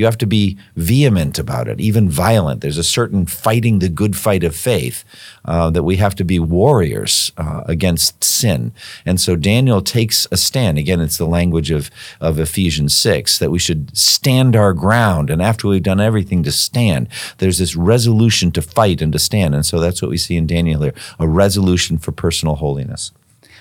You 0.01 0.07
have 0.07 0.17
to 0.17 0.27
be 0.27 0.57
vehement 0.77 1.39
about 1.39 1.69
it, 1.69 1.79
even 1.79 2.09
violent. 2.09 2.63
There's 2.63 2.79
a 2.79 2.83
certain 2.83 3.27
fighting 3.27 3.81
the 3.81 3.91
good 3.91 4.17
fight 4.17 4.43
of 4.43 4.57
faith 4.57 5.05
uh, 5.45 5.69
that 5.69 5.83
we 5.83 5.97
have 5.97 6.15
to 6.15 6.25
be 6.25 6.39
warriors 6.39 7.33
uh, 7.37 7.65
against 7.67 8.25
sin. 8.25 8.73
And 9.05 9.21
so 9.21 9.37
Daniel 9.37 9.83
takes 9.83 10.27
a 10.33 10.39
stand. 10.39 10.79
Again, 10.79 11.03
it's 11.03 11.19
the 11.19 11.27
language 11.27 11.71
of, 11.71 11.91
of 12.19 12.39
Ephesians 12.39 12.95
6 12.95 13.41
that 13.41 13.51
we 13.51 13.59
should 13.59 13.95
stand 13.95 14.57
our 14.57 14.73
ground. 14.73 15.29
And 15.29 15.43
after 15.43 15.69
we've 15.69 15.83
done 15.83 16.01
everything 16.01 16.43
to 16.45 16.51
stand, 16.51 17.07
there's 17.37 17.59
this 17.59 17.77
resolution 17.77 18.53
to 18.53 18.63
fight 18.63 19.03
and 19.03 19.13
to 19.13 19.19
stand. 19.19 19.55
And 19.55 19.67
so 19.67 19.81
that's 19.81 20.01
what 20.01 20.11
we 20.11 20.17
see 20.17 20.39
in 20.39 20.47
Daniel 20.47 20.81
here 20.81 20.95
a 21.19 21.29
resolution 21.29 21.99
for 21.99 22.11
personal 22.11 22.55
holiness. 22.55 23.13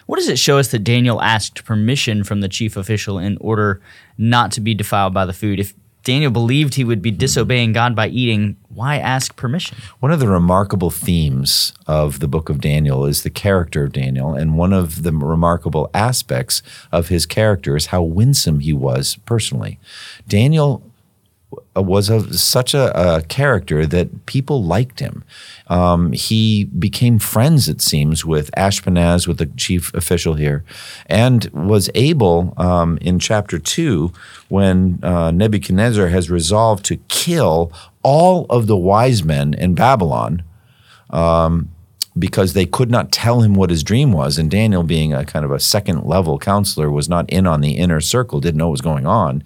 What 0.06 0.20
does 0.20 0.30
it 0.30 0.40
show 0.40 0.58
us 0.58 0.70
that 0.70 0.86
Daniel 0.86 1.22
asked 1.22 1.66
permission 1.66 2.24
from 2.24 2.40
the 2.40 2.48
chief 2.48 2.78
official 2.78 3.20
in 3.20 3.38
order 3.42 3.82
not 4.18 4.54
to 4.54 4.62
be 4.62 4.74
defiled 4.74 5.14
by 5.14 5.26
the 5.26 5.34
food? 5.34 5.60
If 5.60 5.74
Daniel 6.10 6.32
believed 6.32 6.74
he 6.74 6.84
would 6.84 7.04
be 7.04 7.12
disobeying 7.12 7.72
God 7.72 7.96
by 7.96 8.08
eating, 8.08 8.56
why 8.70 8.98
ask 8.98 9.36
permission? 9.36 9.78
One 10.00 10.12
of 10.12 10.20
the 10.20 10.28
remarkable 10.28 10.90
themes 10.90 11.72
of 11.86 12.20
the 12.20 12.28
book 12.28 12.50
of 12.50 12.60
Daniel 12.60 13.06
is 13.06 13.22
the 13.22 13.30
character 13.30 13.84
of 13.84 13.92
Daniel. 13.92 14.34
And 14.34 14.58
one 14.58 14.74
of 14.74 15.04
the 15.04 15.12
remarkable 15.12 15.92
aspects 15.94 16.64
of 16.92 17.10
his 17.10 17.28
character 17.28 17.76
is 17.76 17.88
how 17.88 18.02
winsome 18.02 18.60
he 18.60 18.74
was 18.74 19.20
personally. 19.26 19.78
Daniel 20.28 20.82
was 21.76 22.10
a, 22.10 22.34
such 22.38 22.74
a, 22.74 23.18
a, 23.18 23.22
character 23.24 23.86
that 23.86 24.26
people 24.26 24.64
liked 24.64 25.00
him. 25.00 25.24
Um, 25.68 26.12
he 26.12 26.66
became 26.66 27.18
friends, 27.20 27.68
it 27.68 27.82
seems, 27.82 28.24
with 28.24 28.52
Ashpenaz, 28.52 29.28
with 29.28 29.38
the 29.38 29.48
chief 29.48 29.94
official 29.94 30.36
here, 30.36 30.64
and 31.08 31.46
was 31.46 31.90
able 31.96 32.54
um, 32.58 32.98
in 33.02 33.18
chapter 33.20 33.58
two, 33.58 34.12
when 34.48 35.00
uh, 35.04 35.32
Nebuchadnezzar 35.32 36.08
has 36.08 36.30
resolved 36.30 36.86
to 36.86 36.98
kill 37.08 37.72
all 38.04 38.46
of 38.50 38.68
the 38.68 38.78
wise 38.78 39.24
men 39.24 39.54
in 39.54 39.74
Babylon. 39.74 40.44
Um, 41.10 41.70
because 42.18 42.54
they 42.54 42.66
could 42.66 42.90
not 42.90 43.12
tell 43.12 43.42
him 43.42 43.54
what 43.54 43.70
his 43.70 43.84
dream 43.84 44.12
was. 44.12 44.38
And 44.38 44.50
Daniel, 44.50 44.84
being 44.84 45.14
a 45.14 45.26
kind 45.26 45.46
of 45.46 45.52
a 45.52 45.60
second 45.60 46.04
level 46.04 46.40
counselor, 46.40 46.90
was 46.90 47.08
not 47.08 47.30
in 47.30 47.46
on 47.46 47.62
the 47.62 47.78
inner 47.78 48.02
circle, 48.02 48.40
didn't 48.40 48.58
know 48.58 48.68
what 48.68 48.72
was 48.74 48.82
going 48.82 49.06
on. 49.06 49.44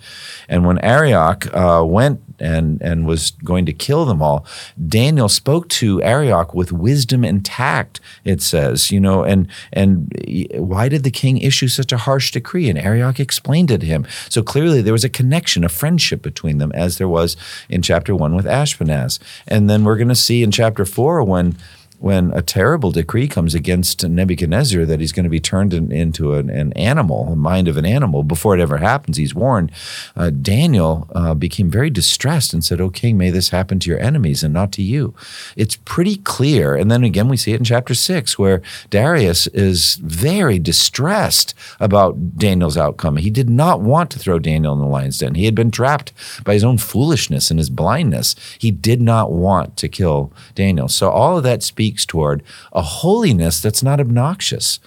And 0.48 0.66
when 0.66 0.80
Arioch 0.80 1.54
uh, 1.54 1.84
went 1.86 2.22
and, 2.40 2.82
and 2.82 3.06
was 3.06 3.32
going 3.44 3.66
to 3.66 3.74
kill 3.74 4.06
them 4.06 4.22
all, 4.22 4.46
Daniel 4.88 5.30
spoke 5.30 5.68
to 5.70 6.02
Arioch 6.04 6.54
with 6.54 6.72
wisdom 6.72 7.24
and 7.24 7.44
tact, 7.44 8.00
it 8.24 8.42
says, 8.42 8.92
you 8.92 9.00
know, 9.00 9.24
and, 9.24 9.48
and 9.72 10.12
why 10.56 10.90
did 10.90 11.04
the 11.04 11.12
king 11.12 11.38
issue 11.38 11.68
such 11.68 11.92
a 11.92 11.98
harsh 11.98 12.32
decree? 12.32 12.70
And 12.70 12.80
Arioch 12.80 13.20
explained 13.20 13.72
it 13.72 13.82
to 13.82 13.86
him. 13.86 14.06
So 14.30 14.42
clearly 14.42 14.82
there 14.82 14.94
was 14.94 15.04
a 15.04 15.10
connection, 15.10 15.64
a 15.64 15.70
friendship 15.70 16.22
between 16.22 16.58
them, 16.58 16.72
as 16.74 16.98
there 16.98 17.10
was 17.10 17.36
in 17.70 17.82
chapter 17.82 18.16
one 18.16 18.36
with 18.36 18.46
Ashpenaz. 18.46 19.20
And 19.48 19.70
then 19.70 19.84
we're 19.84 19.98
going 19.98 20.08
to 20.08 20.16
see 20.16 20.44
in 20.44 20.52
chapter 20.52 20.86
four 20.86 21.24
when 21.24 21.58
when 22.04 22.34
a 22.34 22.42
terrible 22.42 22.92
decree 22.92 23.30
comes 23.30 23.56
against 23.56 24.06
Nebuchadnezzar 24.06 24.84
that 24.84 25.00
he's 25.00 25.14
going 25.14 25.24
to 25.24 25.30
be 25.30 25.40
turned 25.40 25.74
in, 25.74 25.90
into 25.90 26.34
an, 26.34 26.50
an, 26.50 26.74
animal, 26.74 27.30
a 27.32 27.36
mind 27.38 27.70
of 27.70 27.78
an 27.78 27.86
animal, 27.86 28.24
before 28.24 28.54
it 28.54 28.60
ever 28.60 28.76
happens, 28.80 29.16
he's 29.16 29.34
warned. 29.34 29.72
Uh, 30.14 30.30
Daniel 30.30 31.08
uh, 31.16 31.34
became 31.34 31.72
very 31.72 31.90
distressed 31.90 32.54
and 32.54 32.62
said, 32.62 32.82
"O 32.82 32.90
king, 32.90 33.18
may 33.18 33.30
this 33.30 33.50
happen 33.50 33.80
to 33.80 33.90
your 33.90 34.02
enemies 34.02 34.44
and 34.44 34.54
not 34.54 34.74
to 34.74 34.84
you." 34.84 35.14
It's 35.56 35.78
pretty 35.78 36.18
clear. 36.18 36.76
And 36.76 36.92
then 36.92 37.06
again, 37.06 37.30
we 37.30 37.38
see 37.38 37.54
it 37.54 37.60
in 37.60 37.64
chapter 37.64 37.94
six, 37.94 38.38
where 38.38 38.62
Darius 38.90 39.48
is 39.48 39.96
very 39.96 40.60
distressed 40.60 41.54
about 41.80 42.38
Daniel's 42.38 42.76
outcome. 42.76 43.16
He 43.16 43.30
did 43.30 43.50
not 43.50 43.80
want 43.80 44.12
to 44.12 44.20
throw 44.20 44.40
Daniel 44.40 44.74
in 44.74 44.80
the 44.80 44.86
lion's 44.86 45.20
den. 45.20 45.36
He 45.36 45.46
had 45.46 45.56
been 45.56 45.72
trapped 45.72 46.12
by 46.44 46.54
his 46.54 46.66
own 46.66 46.80
foolishness 46.80 47.50
and 47.50 47.62
his 47.62 47.70
blindness. 47.70 48.36
He 48.60 48.72
did 48.72 49.02
not 49.02 49.32
want 49.32 49.78
to 49.78 49.88
kill 49.88 50.34
Daniel. 50.54 50.90
So 50.90 51.10
all 51.10 51.38
of 51.38 51.44
that 51.44 51.64
speaks 51.64 51.93
toward 52.06 52.44
a 52.72 52.82
holiness 52.82 53.62
that's 53.62 53.84
not 53.84 54.00
obnoxious, 54.00 54.80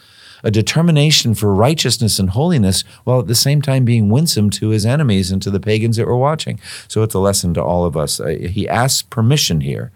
a 0.42 0.50
determination 0.50 1.34
for 1.34 1.54
righteousness 1.54 2.18
and 2.18 2.30
holiness, 2.30 2.84
while 3.04 3.20
at 3.20 3.26
the 3.26 3.34
same 3.34 3.62
time 3.62 3.84
being 3.84 4.08
winsome 4.08 4.50
to 4.50 4.68
his 4.68 4.86
enemies 4.86 5.30
and 5.30 5.42
to 5.42 5.50
the 5.50 5.60
pagans 5.60 5.96
that 5.96 6.06
were 6.06 6.16
watching. 6.16 6.60
So 6.88 7.02
it's 7.02 7.14
a 7.14 7.18
lesson 7.18 7.54
to 7.54 7.62
all 7.62 7.84
of 7.84 7.96
us. 7.96 8.20
Uh, 8.20 8.28
he 8.28 8.68
asks 8.68 9.02
permission 9.02 9.60
here 9.60 9.92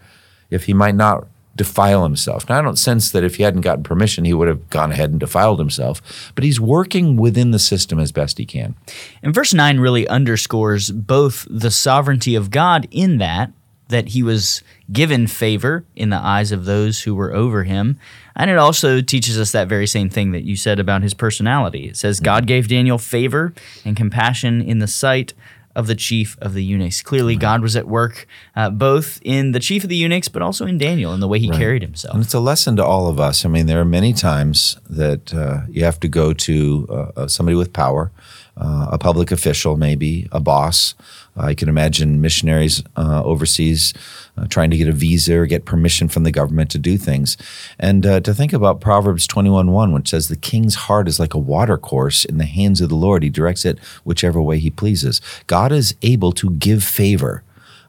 if 0.51 0.65
he 0.65 0.75
might 0.75 0.95
not 0.95 1.27
defile 1.57 2.05
himself. 2.05 2.49
Now, 2.49 2.59
I 2.59 2.63
don't 2.63 2.79
sense 2.79 3.11
that 3.11 3.25
if 3.25 3.37
he 3.37 3.43
hadn't 3.43 3.63
gotten 3.63 3.83
permission, 3.83 4.25
he 4.25 4.33
would 4.33 4.49
have 4.49 4.71
gone 4.71 4.93
ahead 4.93 5.11
and 5.11 5.21
defiled 5.21 5.59
himself, 5.59 6.33
but 6.35 6.45
he's 6.45 6.61
working 6.61 7.17
within 7.17 7.51
the 7.51 7.59
system 7.59 7.99
as 7.99 8.13
best 8.13 8.39
he 8.39 8.47
can. 8.47 8.75
And 9.23 9.35
verse 9.35 9.53
9 9.53 9.79
really 9.79 10.09
underscores 10.09 10.91
both 10.91 11.47
the 11.51 11.71
sovereignty 11.71 12.35
of 12.35 12.51
God 12.51 12.89
in 12.91 13.19
that, 13.19 13.53
that 13.91 14.09
he 14.09 14.23
was 14.23 14.63
given 14.91 15.27
favor 15.27 15.85
in 15.95 16.11
the 16.11 16.17
eyes 16.17 16.51
of 16.51 16.65
those 16.65 17.03
who 17.03 17.15
were 17.15 17.35
over 17.35 17.65
him. 17.65 17.99
And 18.35 18.51
it 18.51 18.57
also 18.57 19.01
teaches 19.01 19.39
us 19.39 19.53
that 19.53 19.69
very 19.69 19.87
same 19.87 20.09
thing 20.09 20.33
that 20.33 20.43
you 20.43 20.57
said 20.57 20.81
about 20.81 21.03
his 21.03 21.15
personality. 21.15 21.89
It 21.89 21.97
says, 21.97 22.19
God 22.21 22.47
gave 22.47 22.69
Daniel 22.69 22.99
favor 22.99 23.53
and 23.85 23.97
compassion 23.97 24.63
in 24.63 24.79
the 24.79 24.87
sight 24.87 25.35
of 25.77 25.87
the 25.87 25.95
chief 25.95 26.37
of 26.41 26.55
the 26.55 26.65
eunuchs. 26.65 27.01
Clearly, 27.03 27.35
right. 27.35 27.41
God 27.41 27.63
was 27.63 27.77
at 27.77 27.87
work 27.87 28.27
uh, 28.57 28.71
both 28.71 29.21
in 29.23 29.53
the 29.53 29.61
chief 29.61 29.85
of 29.85 29.89
the 29.89 29.97
eunuchs, 29.97 30.29
but 30.29 30.43
also 30.43 30.67
in 30.67 30.79
Daniel 30.79 31.15
in 31.15 31.21
the 31.21 31.29
way 31.29 31.39
he 31.39 31.49
right. 31.49 31.59
carried 31.59 31.83
himself. 31.83 32.15
And 32.15 32.25
it's 32.25 32.35
a 32.35 32.41
lesson 32.41 32.77
to 32.77 32.85
all 32.85 33.07
of 33.07 33.21
us. 33.21 33.45
I 33.45 33.49
mean, 33.49 33.67
there 33.67 33.81
are 33.81 33.85
many 33.85 34.13
times 34.13 34.79
that 34.89 35.33
uh, 35.33 35.63
you 35.69 35.85
have 35.85 36.01
to 36.01 36.09
go 36.09 36.33
to 36.33 37.13
uh, 37.17 37.29
somebody 37.29 37.57
with 37.57 37.73
power, 37.73 38.11
uh, 38.57 38.89
a 38.91 38.99
public 38.99 39.31
official, 39.31 39.77
maybe 39.77 40.29
a 40.33 40.41
boss, 40.41 40.95
I 41.41 41.55
can 41.55 41.69
imagine 41.69 42.21
missionaries 42.21 42.83
uh, 42.97 43.23
overseas 43.25 43.95
uh, 44.37 44.47
trying 44.47 44.71
to 44.71 44.77
get 44.77 44.89
a 44.89 44.93
visa 44.93 45.37
or 45.37 45.47
get 45.47 45.65
permission 45.65 46.09
from 46.09 46.23
the 46.23 46.31
government 46.31 46.71
to 46.71 46.79
do 46.79 46.97
things. 46.97 47.37
And 47.79 48.07
uh, 48.07 48.21
to 48.21 48.35
think 48.35 48.53
about 48.53 48.81
Proverbs 48.81 49.27
21:1, 49.27 49.93
which 49.93 50.09
says, 50.09 50.29
The 50.29 50.37
king's 50.37 50.75
heart 50.75 51.09
is 51.09 51.19
like 51.19 51.35
a 51.35 51.39
watercourse 51.39 52.25
in 52.25 52.39
the 52.39 52.45
hands 52.45 52.81
of 52.81 52.89
the 52.89 52.95
Lord. 52.95 53.23
He 53.23 53.31
directs 53.31 53.65
it 53.65 53.79
whichever 54.05 54.41
way 54.41 54.59
he 54.59 54.71
pleases. 54.71 55.21
God 55.47 55.73
is 55.73 55.95
able 56.03 56.33
to 56.33 56.51
give 56.51 56.85
favor. 56.85 57.43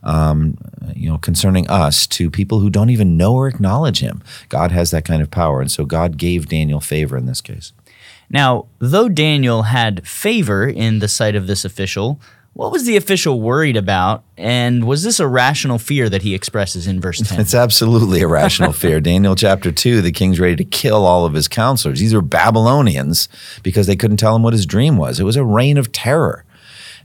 Um, 0.04 0.58
you 0.96 1.08
know, 1.08 1.20
concerning 1.20 1.70
us 1.70 2.08
to 2.08 2.32
people 2.32 2.60
who 2.60 2.72
don't 2.72 2.90
even 2.90 3.18
know 3.18 3.36
or 3.36 3.48
acknowledge 3.48 4.00
him. 4.00 4.24
God 4.50 4.72
has 4.72 4.90
that 4.90 5.06
kind 5.06 5.22
of 5.22 5.30
power. 5.30 5.62
And 5.62 5.70
so 5.70 5.86
God 5.86 6.18
gave 6.18 6.50
Daniel 6.50 6.80
favor 6.80 7.16
in 7.18 7.28
this 7.28 7.40
case. 7.40 7.72
Now, 8.28 8.66
though 8.80 9.10
Daniel 9.10 9.64
had 9.64 10.08
favor 10.08 10.68
in 10.68 11.00
the 11.00 11.08
sight 11.08 11.36
of 11.36 11.46
this 11.46 11.64
official, 11.64 12.20
what 12.54 12.72
was 12.72 12.86
the 12.86 12.98
official 12.98 13.40
worried 13.40 13.78
about? 13.78 14.24
And 14.38 14.86
was 14.86 15.04
this 15.04 15.20
a 15.20 15.28
rational 15.28 15.78
fear 15.78 16.10
that 16.10 16.22
he 16.22 16.36
expresses 16.36 16.86
in 16.86 17.00
verse 17.00 17.20
10? 17.20 17.40
It's 17.40 17.54
absolutely 17.54 18.22
a 18.22 18.28
rational 18.28 18.74
fear. 18.74 19.00
Daniel 19.02 19.36
chapter 19.36 19.72
2, 19.72 20.02
the 20.02 20.12
king's 20.12 20.40
ready 20.40 20.58
to 20.58 20.66
kill 20.66 21.06
all 21.06 21.26
of 21.26 21.34
his 21.34 21.48
counselors. 21.48 22.00
These 22.00 22.14
are 22.14 22.22
Babylonians 22.22 23.30
because 23.64 23.88
they 23.88 23.96
couldn't 23.96 24.18
tell 24.18 24.36
him 24.36 24.44
what 24.44 24.54
his 24.54 24.66
dream 24.66 24.98
was. 24.98 25.20
It 25.20 25.24
was 25.24 25.38
a 25.38 25.46
reign 25.46 25.78
of 25.78 25.92
terror. 25.92 26.44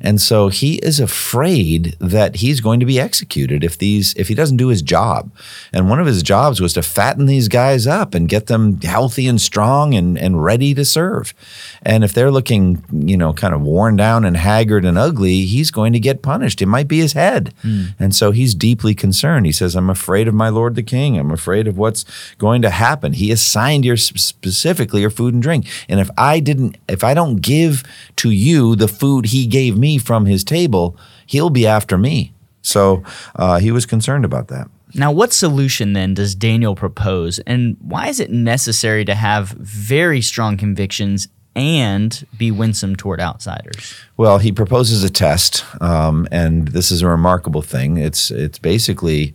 And 0.01 0.21
so 0.21 0.49
he 0.49 0.77
is 0.77 1.01
afraid 1.01 1.97
that 2.01 2.37
he's 2.37 2.61
going 2.61 2.81
to 2.81 2.87
be 2.87 3.01
executed 3.01 3.65
if 3.65 3.79
these 3.79 4.15
if 4.15 4.29
he 4.29 4.35
doesn't 4.35 4.59
do 4.59 4.69
his 4.69 4.83
job. 4.83 5.31
And 5.73 5.89
one 5.89 6.01
of 6.01 6.07
his 6.07 6.23
jobs 6.23 6.61
was 6.61 6.75
to 6.75 6.83
fatten 6.83 7.27
these 7.27 7.49
guys 7.49 7.87
up 7.87 8.15
and 8.15 8.29
get 8.29 8.47
them 8.47 8.81
healthy 8.81 9.27
and 9.27 9.41
strong 9.41 9.95
and, 9.95 10.19
and 10.19 10.43
ready 10.45 10.75
to 10.75 10.85
serve. 10.85 11.35
And 11.83 12.05
if 12.05 12.13
they're 12.13 12.31
looking, 12.31 12.85
you 12.93 13.17
know, 13.17 13.33
kind 13.33 13.55
of 13.55 13.63
worn 13.63 13.97
down 13.97 14.25
and 14.25 14.37
haggard 14.37 14.85
and 14.85 14.99
ugly, 14.99 15.43
he's 15.43 15.71
going 15.71 15.93
to 15.93 16.01
get 16.01 16.23
punished. 16.23 16.61
It 16.61 16.67
might 16.67 16.89
be 16.89 16.99
his 16.99 17.15
head. 17.15 17.55
Mm. 17.63 17.95
And 17.99 18.15
so 18.15 18.33
he's 18.33 18.55
deeply 18.55 18.95
concerned. 18.95 19.47
He 19.47 19.53
says, 19.53 19.75
I'm 19.75 19.91
afraid 19.91 20.29
of 20.29 20.35
my 20.35 20.49
Lord 20.49 20.75
the 20.75 20.83
King. 20.83 21.19
I'm 21.19 21.31
afraid 21.31 21.67
of 21.67 21.79
what's 21.79 22.05
going 22.39 22.63
to 22.63 22.71
happen. 22.71 23.15
He 23.15 23.31
assigned 23.33 23.85
your 23.85 23.97
specifically 23.97 25.01
your 25.01 25.11
food 25.11 25.35
and 25.35 25.43
drink. 25.43 25.67
And 25.89 26.01
if 26.01 26.11
I 26.19 26.41
didn't 26.41 26.77
if 26.89 27.05
I 27.05 27.15
don't 27.15 27.37
give 27.37 27.85
to 28.17 28.31
you 28.31 28.75
the 28.77 28.89
food 28.89 29.27
he 29.27 29.47
gave 29.47 29.77
me, 29.77 29.86
me 29.87 29.99
from 29.99 30.27
his 30.27 30.43
table, 30.45 30.85
he'll 31.27 31.55
be 31.61 31.67
after 31.67 31.97
me. 31.99 32.33
So 32.63 33.03
uh, 33.37 33.59
he 33.61 33.71
was 33.71 33.87
concerned 33.87 34.25
about 34.25 34.49
that. 34.49 34.67
Now, 34.95 35.13
what 35.13 35.33
solution 35.33 35.93
then 35.93 36.15
does 36.15 36.35
Daniel 36.35 36.75
propose, 36.75 37.39
and 37.47 37.77
why 37.81 38.09
is 38.09 38.19
it 38.21 38.31
necessary 38.31 39.05
to 39.05 39.15
have 39.15 39.49
very 39.51 40.21
strong 40.23 40.57
convictions 40.57 41.29
and 41.55 42.27
be 42.37 42.51
winsome 42.51 42.97
toward 42.97 43.21
outsiders? 43.21 43.95
Well, 44.17 44.39
he 44.39 44.53
proposes 44.53 45.05
a 45.05 45.11
test, 45.11 45.65
um, 45.81 46.27
and 46.31 46.69
this 46.69 46.91
is 46.91 47.03
a 47.03 47.09
remarkable 47.09 47.63
thing. 47.63 47.99
It's 47.99 48.31
it's 48.31 48.59
basically, 48.59 49.35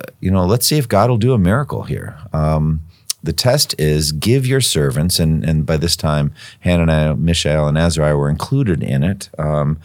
uh, 0.00 0.10
you 0.20 0.30
know, 0.30 0.46
let's 0.46 0.66
see 0.66 0.78
if 0.78 0.86
God 0.88 1.10
will 1.10 1.18
do 1.18 1.34
a 1.34 1.38
miracle 1.38 1.82
here. 1.84 2.16
Um, 2.32 2.80
the 3.22 3.32
test 3.32 3.74
is 3.78 4.12
give 4.12 4.46
your 4.46 4.60
servants, 4.60 5.18
and, 5.18 5.44
and 5.44 5.66
by 5.66 5.76
this 5.76 5.96
time, 5.96 6.32
Hananiah, 6.60 7.16
Mishael, 7.16 7.68
and 7.68 7.76
Azariah 7.76 8.16
were 8.16 8.30
included 8.30 8.82
in 8.82 9.02
it. 9.02 9.28
Um, 9.38 9.78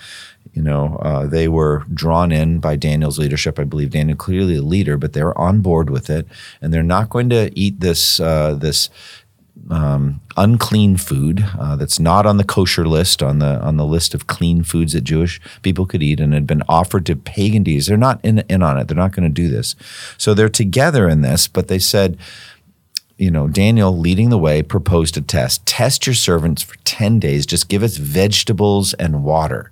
you 0.53 0.61
know, 0.61 0.95
uh, 1.01 1.27
they 1.27 1.49
were 1.49 1.83
drawn 1.93 2.31
in 2.31 2.59
by 2.59 2.77
Daniel's 2.77 3.19
leadership. 3.19 3.59
I 3.59 3.65
believe 3.65 3.89
Daniel 3.91 4.15
clearly 4.15 4.55
a 4.55 4.61
leader, 4.61 4.97
but 4.97 5.11
they're 5.11 5.37
on 5.37 5.61
board 5.61 5.89
with 5.89 6.09
it, 6.09 6.27
and 6.61 6.73
they're 6.73 6.81
not 6.83 7.09
going 7.09 7.29
to 7.29 7.51
eat 7.59 7.81
this 7.81 8.21
uh, 8.21 8.55
this 8.55 8.89
um, 9.69 10.21
unclean 10.37 10.97
food 10.97 11.45
uh, 11.59 11.75
that's 11.75 11.99
not 11.99 12.25
on 12.25 12.37
the 12.37 12.43
kosher 12.43 12.87
list 12.87 13.23
on 13.23 13.39
the 13.39 13.59
on 13.61 13.77
the 13.77 13.85
list 13.85 14.13
of 14.13 14.27
clean 14.27 14.63
foods 14.63 14.93
that 14.93 15.03
Jewish 15.03 15.41
people 15.61 15.85
could 15.85 16.03
eat 16.03 16.19
and 16.19 16.33
had 16.33 16.47
been 16.47 16.63
offered 16.69 17.05
to 17.07 17.15
pagan 17.15 17.63
deities. 17.63 17.87
They're 17.87 17.97
not 17.97 18.23
in, 18.23 18.39
in 18.49 18.61
on 18.61 18.77
it. 18.77 18.87
They're 18.87 18.97
not 18.97 19.11
going 19.11 19.27
to 19.27 19.41
do 19.41 19.49
this. 19.49 19.75
So 20.17 20.33
they're 20.33 20.49
together 20.49 21.09
in 21.09 21.21
this, 21.21 21.47
but 21.47 21.67
they 21.67 21.79
said 21.79 22.17
you 23.17 23.31
know, 23.31 23.47
Daniel 23.47 23.97
leading 23.97 24.29
the 24.29 24.37
way 24.37 24.61
proposed 24.61 25.17
a 25.17 25.21
test. 25.21 25.65
Test 25.65 26.05
your 26.05 26.13
servants 26.13 26.61
for 26.61 26.75
10 26.83 27.19
days. 27.19 27.45
Just 27.45 27.69
give 27.69 27.83
us 27.83 27.97
vegetables 27.97 28.93
and 28.95 29.23
water. 29.23 29.71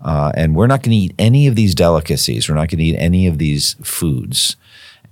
Uh, 0.00 0.30
and 0.34 0.54
we're 0.54 0.66
not 0.66 0.82
going 0.82 0.90
to 0.90 0.96
eat 0.96 1.14
any 1.18 1.46
of 1.46 1.56
these 1.56 1.74
delicacies. 1.74 2.48
We're 2.48 2.54
not 2.54 2.68
going 2.68 2.78
to 2.78 2.84
eat 2.84 2.96
any 2.96 3.26
of 3.26 3.38
these 3.38 3.74
foods. 3.82 4.56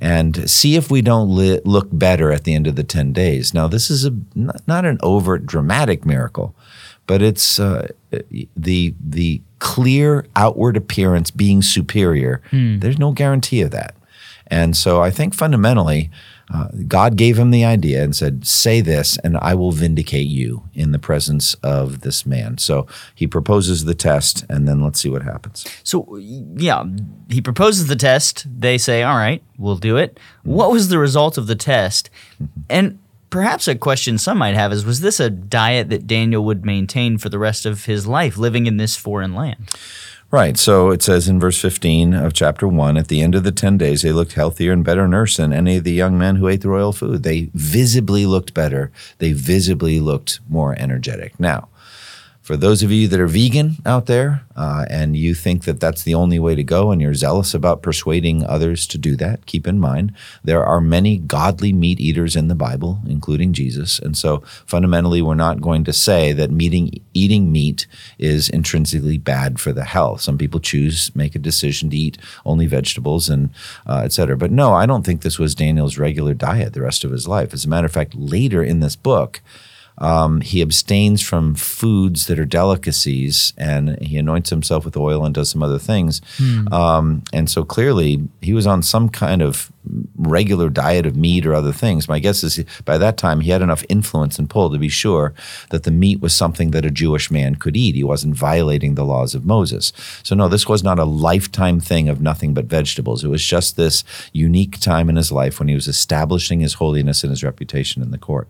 And 0.01 0.51
see 0.51 0.77
if 0.77 0.91
we 0.91 1.01
don't 1.01 1.35
li- 1.35 1.61
look 1.65 1.89
better 1.91 2.31
at 2.33 2.45
the 2.45 2.55
end 2.55 2.67
of 2.67 2.77
the 2.77 2.85
10 2.85 3.13
days. 3.13 3.55
Now, 3.55 3.69
this 3.69 3.91
is 3.91 4.05
a, 4.05 4.15
not 4.35 4.85
an 4.85 4.99
overt 5.03 5.47
dramatic 5.47 6.05
miracle, 6.05 6.55
but 7.07 7.23
it's 7.23 7.59
uh, 7.59 7.89
the, 8.57 8.95
the 9.01 9.41
clear 9.61 10.27
outward 10.37 10.77
appearance 10.77 11.31
being 11.31 11.63
superior. 11.63 12.43
Hmm. 12.51 12.81
There's 12.81 12.99
no 12.99 13.13
guarantee 13.13 13.63
of 13.63 13.71
that. 13.71 13.95
And 14.49 14.77
so 14.77 15.01
I 15.01 15.11
think 15.11 15.33
fundamentally, 15.35 16.11
uh, 16.53 16.69
God 16.87 17.17
gave 17.17 17.39
him 17.39 17.51
the 17.51 17.65
idea 17.65 18.03
and 18.03 18.15
said, 18.15 18.47
Say 18.47 18.81
this, 18.81 19.17
and 19.19 19.37
I 19.39 19.55
will 19.55 19.73
vindicate 19.73 20.27
you 20.27 20.65
in 20.75 20.93
the 20.93 20.99
presence 20.99 21.55
of 21.63 22.01
this 22.01 22.27
man. 22.27 22.59
So 22.59 22.87
he 23.15 23.27
proposes 23.27 23.85
the 23.85 23.95
test, 23.95 24.45
and 24.49 24.69
then 24.69 24.83
let's 24.83 25.01
see 25.01 25.09
what 25.09 25.23
happens. 25.23 25.67
So, 25.83 26.17
yeah, 26.17 26.85
he 27.31 27.41
proposes 27.41 27.87
the 27.87 27.97
test. 27.97 28.47
They 28.49 28.79
say, 28.79 29.03
All 29.03 29.17
right, 29.17 29.43
we'll 29.59 29.77
do 29.77 29.97
it. 29.97 30.21
What 30.43 30.71
was 30.71 30.89
the 30.89 30.99
result 30.99 31.39
of 31.39 31.47
the 31.47 31.57
test? 31.57 32.11
And 32.69 32.99
perhaps 33.31 33.67
a 33.67 33.75
question 33.75 34.19
some 34.19 34.39
might 34.39 34.55
have 34.55 34.73
is 34.73 34.85
Was 34.85 35.01
this 35.01 35.21
a 35.21 35.31
diet 35.31 35.89
that 35.89 36.07
Daniel 36.07 36.45
would 36.45 36.65
maintain 36.65 37.17
for 37.17 37.31
the 37.31 37.39
rest 37.39 37.65
of 37.65 37.87
his 37.87 38.07
life, 38.07 38.37
living 38.37 38.67
in 38.67 38.77
this 38.77 38.97
foreign 38.97 39.35
land? 39.35 39.71
Right. 40.35 40.59
So 40.59 40.91
it 40.91 41.01
says 41.01 41.29
in 41.29 41.39
verse 41.39 41.61
15 41.61 42.13
of 42.13 42.33
chapter 42.33 42.67
1 42.67 42.97
at 42.97 43.07
the 43.07 43.23
end 43.23 43.37
of 43.37 43.45
the 43.45 43.53
10 43.53 43.79
days, 43.79 44.03
they 44.03 44.11
looked 44.11 44.33
healthier 44.33 44.73
and 44.73 44.85
better 44.85 45.07
nursed 45.07 45.37
than 45.37 45.53
any 45.53 45.77
of 45.77 45.85
the 45.85 45.93
young 45.93 46.19
men 46.19 46.35
who 46.35 46.49
ate 46.49 46.63
the 46.63 46.71
royal 46.71 46.93
food. 46.93 47.23
They 47.23 47.51
visibly 47.55 48.27
looked 48.27 48.53
better. 48.53 48.91
They 49.19 49.33
visibly 49.33 50.01
looked 50.01 50.41
more 50.49 50.75
energetic. 50.77 51.39
Now, 51.39 51.69
For 52.45 52.59
those 52.59 52.83
of 52.83 52.93
you 52.93 53.09
that 53.09 53.19
are 53.19 53.27
vegan 53.27 53.77
out 53.87 54.05
there 54.05 54.45
uh, 54.55 54.85
and 54.91 55.17
you 55.17 55.33
think 55.33 55.65
that 55.65 55.81
that's 55.81 56.03
the 56.03 56.15
only 56.15 56.39
way 56.39 56.55
to 56.55 56.63
go 56.63 56.91
and 56.91 57.01
you're 57.01 57.15
zealous 57.15 57.55
about 57.55 57.81
persuading 57.81 58.45
others 58.45 58.87
to 58.89 58.99
do 58.99 59.17
that, 59.17 59.47
keep 59.47 59.67
in 59.67 59.81
mind 59.81 60.13
there 60.43 60.63
are 60.63 60.83
many 60.83 61.17
godly 61.17 61.73
meat 61.73 61.99
eaters 61.99 62.37
in 62.37 62.49
the 62.49 62.55
Bible, 62.55 63.01
including 63.09 63.55
Jesus. 63.55 63.99
And 63.99 64.15
so 64.15 64.43
fundamentally, 64.67 65.23
we're 65.23 65.35
not 65.35 65.63
going 65.63 65.85
to 65.85 65.93
say 65.95 66.35
that 66.35 66.51
meeting, 66.51 67.01
eating 67.15 67.51
meat 67.51 67.87
is 68.19 68.51
intrinsically 68.51 69.17
bad 69.17 69.59
for 69.59 69.73
the 69.73 69.85
health. 69.85 70.21
Some 70.21 70.37
people 70.37 70.61
choose, 70.61 71.17
make 71.17 71.35
a 71.35 71.39
decision 71.39 71.89
to 71.89 71.97
eat 71.97 72.19
only 72.45 72.67
vegetables 72.67 73.31
and 73.31 73.49
uh, 73.87 74.03
et 74.05 74.13
cetera. 74.13 74.37
But 74.37 74.51
no, 74.51 74.75
I 74.75 74.85
don't 74.85 75.07
think 75.07 75.23
this 75.23 75.39
was 75.39 75.55
Daniel's 75.55 75.97
regular 75.97 76.35
diet 76.35 76.75
the 76.75 76.83
rest 76.83 77.05
of 77.05 77.11
his 77.11 77.27
life. 77.27 77.55
As 77.55 77.65
a 77.65 77.71
matter 77.71 77.87
of 77.87 77.93
fact, 77.93 78.15
later 78.15 78.63
in 78.63 78.81
this 78.81 78.97
book, 78.97 79.41
um, 79.99 80.41
he 80.41 80.61
abstains 80.61 81.23
from 81.23 81.55
foods 81.55 82.27
that 82.27 82.39
are 82.39 82.45
delicacies 82.45 83.53
and 83.57 84.01
he 84.03 84.17
anoints 84.17 84.51
himself 84.51 84.85
with 84.85 84.97
oil 84.97 85.25
and 85.25 85.35
does 85.35 85.51
some 85.51 85.63
other 85.63 85.79
things. 85.79 86.21
Hmm. 86.37 86.73
Um, 86.73 87.23
and 87.33 87.49
so 87.49 87.65
clearly 87.65 88.29
he 88.41 88.53
was 88.53 88.67
on 88.67 88.83
some 88.83 89.09
kind 89.09 89.41
of 89.41 89.71
regular 90.17 90.71
diet 90.71 91.07
of 91.07 91.15
meat 91.15 91.47
or 91.47 91.55
other 91.55 91.73
things. 91.73 92.09
My 92.09 92.19
guess 92.19 92.43
is 92.43 92.65
by 92.85 92.99
that 92.99 93.17
time 93.17 93.41
he 93.41 93.51
had 93.51 93.63
enough 93.63 93.85
influence 93.89 94.39
and 94.39 94.51
pull 94.51 94.71
to 94.71 94.79
be 94.79 94.89
sure 94.89 95.35
that 95.71 95.85
the 95.85 95.91
meat 95.91 96.21
was 96.21 96.35
something 96.35 96.71
that 96.73 96.87
a 96.87 96.91
Jewish 96.91 97.31
man 97.31 97.55
could 97.55 97.77
eat. 97.77 97.95
He 97.95 98.05
wasn't 98.05 98.35
violating 98.35 98.95
the 98.95 99.05
laws 99.05 99.35
of 99.35 99.45
Moses. 99.45 99.93
So, 100.23 100.35
no, 100.35 100.49
this 100.49 100.67
was 100.67 100.83
not 100.83 100.99
a 100.99 101.05
lifetime 101.05 101.81
thing 101.81 102.09
of 102.09 102.21
nothing 102.21 102.55
but 102.55 102.65
vegetables. 102.65 103.23
It 103.23 103.29
was 103.29 103.45
just 103.45 103.77
this 103.77 104.03
unique 104.33 104.81
time 104.81 105.09
in 105.09 105.17
his 105.17 105.31
life 105.31 105.59
when 105.59 105.69
he 105.69 105.75
was 105.75 105.87
establishing 105.87 106.61
his 106.61 106.75
holiness 106.75 107.23
and 107.23 107.31
his 107.31 107.45
reputation 107.45 108.03
in 108.03 108.11
the 108.11 108.19
court. 108.19 108.49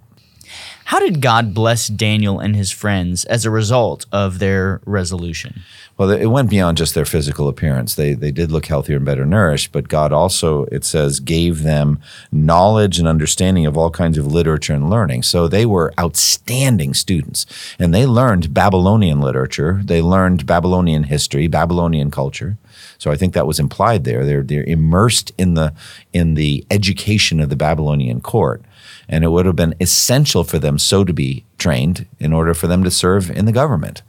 How 0.86 1.00
did 1.00 1.20
God 1.20 1.54
bless 1.54 1.88
Daniel 1.88 2.38
and 2.40 2.54
his 2.54 2.70
friends 2.70 3.24
as 3.24 3.44
a 3.44 3.50
result 3.50 4.06
of 4.12 4.38
their 4.38 4.80
resolution? 4.84 5.62
Well, 5.96 6.10
it 6.10 6.26
went 6.26 6.50
beyond 6.50 6.76
just 6.76 6.94
their 6.94 7.04
physical 7.04 7.46
appearance. 7.46 7.94
They 7.94 8.14
they 8.14 8.32
did 8.32 8.50
look 8.50 8.66
healthier 8.66 8.96
and 8.96 9.04
better 9.04 9.24
nourished, 9.24 9.70
but 9.70 9.88
God 9.88 10.12
also, 10.12 10.64
it 10.66 10.84
says, 10.84 11.20
gave 11.20 11.62
them 11.62 12.00
knowledge 12.32 12.98
and 12.98 13.06
understanding 13.06 13.64
of 13.64 13.76
all 13.78 13.90
kinds 13.90 14.18
of 14.18 14.26
literature 14.26 14.74
and 14.74 14.90
learning. 14.90 15.22
So 15.22 15.46
they 15.46 15.64
were 15.64 15.94
outstanding 15.98 16.94
students, 16.94 17.46
and 17.78 17.94
they 17.94 18.06
learned 18.06 18.52
Babylonian 18.52 19.20
literature. 19.20 19.82
They 19.84 20.02
learned 20.02 20.46
Babylonian 20.46 21.04
history, 21.04 21.46
Babylonian 21.46 22.10
culture. 22.10 22.58
So 22.98 23.12
I 23.12 23.16
think 23.16 23.32
that 23.34 23.46
was 23.46 23.60
implied 23.60 24.02
there. 24.02 24.24
They're 24.24 24.42
they're 24.42 24.64
immersed 24.64 25.30
in 25.38 25.54
the 25.54 25.72
in 26.12 26.34
the 26.34 26.66
education 26.72 27.38
of 27.38 27.50
the 27.50 27.56
Babylonian 27.56 28.20
court 28.20 28.62
and 29.08 29.24
it 29.24 29.28
would 29.28 29.46
have 29.46 29.56
been 29.56 29.74
essential 29.80 30.44
for 30.44 30.58
them 30.58 30.78
so 30.78 31.04
to 31.04 31.12
be 31.12 31.44
trained 31.58 32.06
in 32.18 32.32
order 32.32 32.54
for 32.54 32.66
them 32.66 32.82
to 32.84 32.90
serve 32.90 33.30
in 33.30 33.44
the 33.44 33.52
government. 33.52 34.02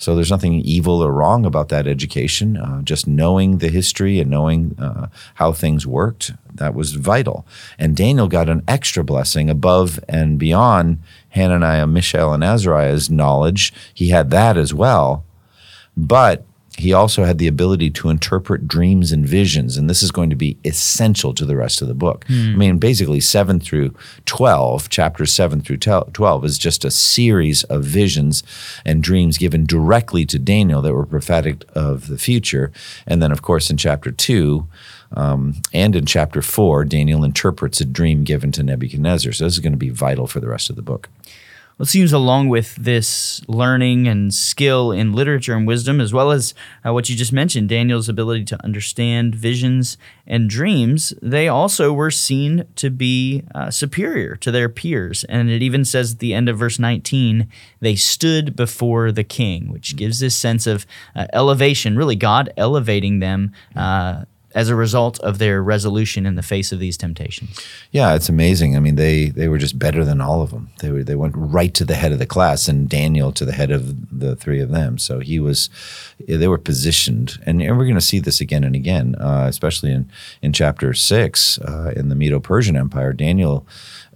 So 0.00 0.14
there's 0.14 0.30
nothing 0.30 0.54
evil 0.54 1.04
or 1.04 1.12
wrong 1.12 1.44
about 1.44 1.68
that 1.68 1.86
education. 1.86 2.56
Uh, 2.56 2.80
just 2.80 3.06
knowing 3.06 3.58
the 3.58 3.68
history 3.68 4.18
and 4.18 4.30
knowing 4.30 4.74
uh, 4.78 5.08
how 5.34 5.52
things 5.52 5.86
worked, 5.86 6.32
that 6.54 6.74
was 6.74 6.94
vital. 6.94 7.46
And 7.78 7.94
Daniel 7.94 8.26
got 8.26 8.48
an 8.48 8.62
extra 8.66 9.04
blessing 9.04 9.50
above 9.50 10.00
and 10.08 10.38
beyond 10.38 11.02
Hananiah, 11.28 11.86
Mishael, 11.86 12.32
and 12.32 12.42
Azariah's 12.42 13.10
knowledge. 13.10 13.74
He 13.92 14.08
had 14.08 14.30
that 14.30 14.56
as 14.56 14.72
well. 14.72 15.22
But 15.94 16.46
he 16.80 16.92
also 16.92 17.24
had 17.24 17.38
the 17.38 17.46
ability 17.46 17.90
to 17.90 18.08
interpret 18.08 18.66
dreams 18.66 19.12
and 19.12 19.26
visions, 19.26 19.76
and 19.76 19.88
this 19.88 20.02
is 20.02 20.10
going 20.10 20.30
to 20.30 20.36
be 20.36 20.56
essential 20.64 21.34
to 21.34 21.44
the 21.44 21.56
rest 21.56 21.82
of 21.82 21.88
the 21.88 21.94
book. 21.94 22.24
Mm. 22.26 22.54
I 22.54 22.56
mean, 22.56 22.78
basically, 22.78 23.20
7 23.20 23.60
through 23.60 23.94
12, 24.26 24.88
chapters 24.88 25.32
7 25.32 25.60
through 25.60 25.78
12, 25.78 26.44
is 26.44 26.58
just 26.58 26.84
a 26.84 26.90
series 26.90 27.64
of 27.64 27.84
visions 27.84 28.42
and 28.84 29.02
dreams 29.02 29.38
given 29.38 29.64
directly 29.64 30.24
to 30.26 30.38
Daniel 30.38 30.82
that 30.82 30.94
were 30.94 31.06
prophetic 31.06 31.64
of 31.74 32.08
the 32.08 32.18
future. 32.18 32.72
And 33.06 33.22
then, 33.22 33.32
of 33.32 33.42
course, 33.42 33.70
in 33.70 33.76
chapter 33.76 34.10
2, 34.10 34.66
um, 35.12 35.60
and 35.72 35.94
in 35.96 36.06
chapter 36.06 36.40
4, 36.40 36.84
Daniel 36.84 37.24
interprets 37.24 37.80
a 37.80 37.84
dream 37.84 38.24
given 38.24 38.52
to 38.52 38.62
Nebuchadnezzar. 38.62 39.32
So 39.32 39.44
this 39.44 39.54
is 39.54 39.60
going 39.60 39.72
to 39.72 39.78
be 39.78 39.90
vital 39.90 40.26
for 40.26 40.40
the 40.40 40.48
rest 40.48 40.70
of 40.70 40.76
the 40.76 40.82
book. 40.82 41.08
Seems 41.82 42.12
along 42.12 42.48
with 42.48 42.76
this 42.76 43.40
learning 43.48 44.06
and 44.06 44.34
skill 44.34 44.92
in 44.92 45.14
literature 45.14 45.56
and 45.56 45.66
wisdom, 45.66 46.00
as 46.00 46.12
well 46.12 46.30
as 46.30 46.52
uh, 46.86 46.92
what 46.92 47.08
you 47.08 47.16
just 47.16 47.32
mentioned, 47.32 47.70
Daniel's 47.70 48.08
ability 48.08 48.44
to 48.46 48.62
understand 48.62 49.34
visions 49.34 49.96
and 50.26 50.50
dreams, 50.50 51.14
they 51.22 51.48
also 51.48 51.92
were 51.92 52.10
seen 52.10 52.64
to 52.76 52.90
be 52.90 53.44
uh, 53.54 53.70
superior 53.70 54.36
to 54.36 54.50
their 54.50 54.68
peers. 54.68 55.24
And 55.24 55.48
it 55.48 55.62
even 55.62 55.84
says 55.84 56.12
at 56.12 56.18
the 56.18 56.34
end 56.34 56.48
of 56.48 56.58
verse 56.58 56.78
19, 56.78 57.48
they 57.80 57.96
stood 57.96 58.54
before 58.54 59.10
the 59.10 59.24
king, 59.24 59.72
which 59.72 59.96
gives 59.96 60.20
this 60.20 60.36
sense 60.36 60.66
of 60.66 60.86
uh, 61.16 61.26
elevation, 61.32 61.96
really, 61.96 62.16
God 62.16 62.52
elevating 62.56 63.20
them 63.20 63.52
uh, 63.74 64.24
as 64.54 64.68
a 64.68 64.74
result 64.74 65.20
of 65.20 65.38
their 65.38 65.62
resolution 65.62 66.26
in 66.26 66.34
the 66.34 66.42
face 66.42 66.72
of 66.72 66.78
these 66.80 66.96
temptations. 66.96 67.60
Yeah, 67.92 68.14
it's 68.14 68.28
amazing. 68.28 68.76
I 68.76 68.80
mean, 68.80 68.96
they 68.96 69.26
they 69.26 69.48
were 69.48 69.58
just 69.58 69.78
better 69.78 70.04
than 70.04 70.20
all 70.20 70.42
of 70.42 70.50
them. 70.50 70.70
They 70.80 70.90
were 70.90 71.04
they 71.04 71.14
went 71.14 71.34
right 71.36 71.72
to 71.74 71.84
the 71.84 71.94
head 71.94 72.12
of 72.12 72.18
the 72.18 72.26
class, 72.26 72.68
and 72.68 72.88
Daniel 72.88 73.32
to 73.32 73.44
the 73.44 73.52
head 73.52 73.70
of 73.70 74.18
the 74.18 74.36
three 74.36 74.60
of 74.60 74.70
them. 74.70 74.98
So 74.98 75.20
he 75.20 75.38
was, 75.38 75.70
they 76.26 76.48
were 76.48 76.58
positioned, 76.58 77.38
and, 77.46 77.62
and 77.62 77.78
we're 77.78 77.84
going 77.84 77.94
to 77.94 78.00
see 78.00 78.18
this 78.18 78.40
again 78.40 78.64
and 78.64 78.74
again, 78.74 79.14
uh, 79.16 79.46
especially 79.48 79.92
in 79.92 80.10
in 80.42 80.52
chapter 80.52 80.94
six 80.94 81.58
uh, 81.58 81.92
in 81.96 82.08
the 82.08 82.14
Medo-Persian 82.14 82.76
Empire. 82.76 83.12
Daniel 83.12 83.66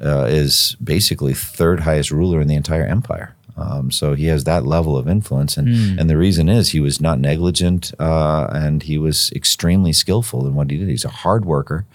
uh, 0.04 0.24
is 0.24 0.76
basically 0.82 1.34
third 1.34 1.80
highest 1.80 2.10
ruler 2.10 2.40
in 2.40 2.48
the 2.48 2.56
entire 2.56 2.84
empire. 2.84 3.34
Um, 3.56 3.90
so 3.90 4.14
he 4.14 4.26
has 4.26 4.44
that 4.44 4.66
level 4.66 4.96
of 4.96 5.08
influence, 5.08 5.56
and 5.56 5.68
mm. 5.68 5.98
and 5.98 6.10
the 6.10 6.16
reason 6.16 6.48
is 6.48 6.70
he 6.70 6.80
was 6.80 7.00
not 7.00 7.20
negligent, 7.20 7.92
uh, 8.00 8.48
and 8.52 8.82
he 8.82 8.98
was 8.98 9.30
extremely 9.32 9.92
skillful 9.92 10.46
in 10.46 10.54
what 10.54 10.70
he 10.70 10.76
did. 10.76 10.88
He's 10.88 11.04
a 11.04 11.08
hard 11.08 11.44
worker, 11.44 11.86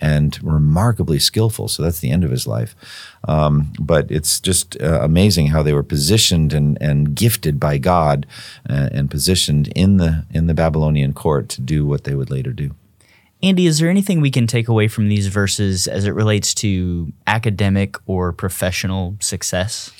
and 0.00 0.38
remarkably 0.42 1.18
skillful. 1.18 1.66
So 1.66 1.82
that's 1.82 2.00
the 2.00 2.10
end 2.10 2.22
of 2.22 2.30
his 2.30 2.46
life. 2.46 2.76
Um, 3.26 3.72
but 3.80 4.10
it's 4.10 4.38
just 4.38 4.80
uh, 4.80 5.00
amazing 5.02 5.48
how 5.48 5.64
they 5.64 5.72
were 5.72 5.82
positioned 5.82 6.52
and, 6.52 6.78
and 6.80 7.16
gifted 7.16 7.58
by 7.58 7.78
God, 7.78 8.24
uh, 8.70 8.88
and 8.92 9.10
positioned 9.10 9.68
in 9.74 9.96
the 9.96 10.24
in 10.30 10.46
the 10.46 10.54
Babylonian 10.54 11.14
court 11.14 11.48
to 11.50 11.60
do 11.60 11.84
what 11.84 12.04
they 12.04 12.14
would 12.14 12.30
later 12.30 12.52
do. 12.52 12.74
Andy, 13.42 13.66
is 13.66 13.78
there 13.78 13.88
anything 13.88 14.20
we 14.20 14.32
can 14.32 14.48
take 14.48 14.66
away 14.66 14.88
from 14.88 15.08
these 15.08 15.28
verses 15.28 15.86
as 15.86 16.04
it 16.04 16.10
relates 16.10 16.54
to 16.54 17.12
academic 17.26 17.96
or 18.06 18.32
professional 18.32 19.16
success? 19.20 19.92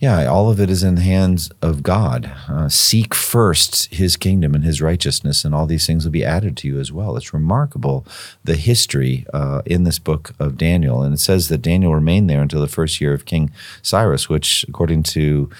Yeah, 0.00 0.24
all 0.28 0.48
of 0.48 0.58
it 0.58 0.70
is 0.70 0.82
in 0.82 0.94
the 0.94 1.02
hands 1.02 1.50
of 1.60 1.82
God. 1.82 2.32
Uh, 2.48 2.70
seek 2.70 3.14
first 3.14 3.92
his 3.92 4.16
kingdom 4.16 4.54
and 4.54 4.64
his 4.64 4.80
righteousness, 4.80 5.44
and 5.44 5.54
all 5.54 5.66
these 5.66 5.86
things 5.86 6.04
will 6.04 6.10
be 6.10 6.24
added 6.24 6.56
to 6.56 6.68
you 6.68 6.80
as 6.80 6.90
well. 6.90 7.18
It's 7.18 7.34
remarkable 7.34 8.06
the 8.42 8.56
history 8.56 9.26
uh, 9.34 9.60
in 9.66 9.84
this 9.84 9.98
book 9.98 10.32
of 10.38 10.56
Daniel. 10.56 11.02
And 11.02 11.12
it 11.12 11.20
says 11.20 11.48
that 11.48 11.60
Daniel 11.60 11.94
remained 11.94 12.30
there 12.30 12.40
until 12.40 12.62
the 12.62 12.66
first 12.66 12.98
year 12.98 13.12
of 13.12 13.26
King 13.26 13.52
Cyrus, 13.82 14.26
which, 14.26 14.64
according 14.70 15.02
to 15.02 15.50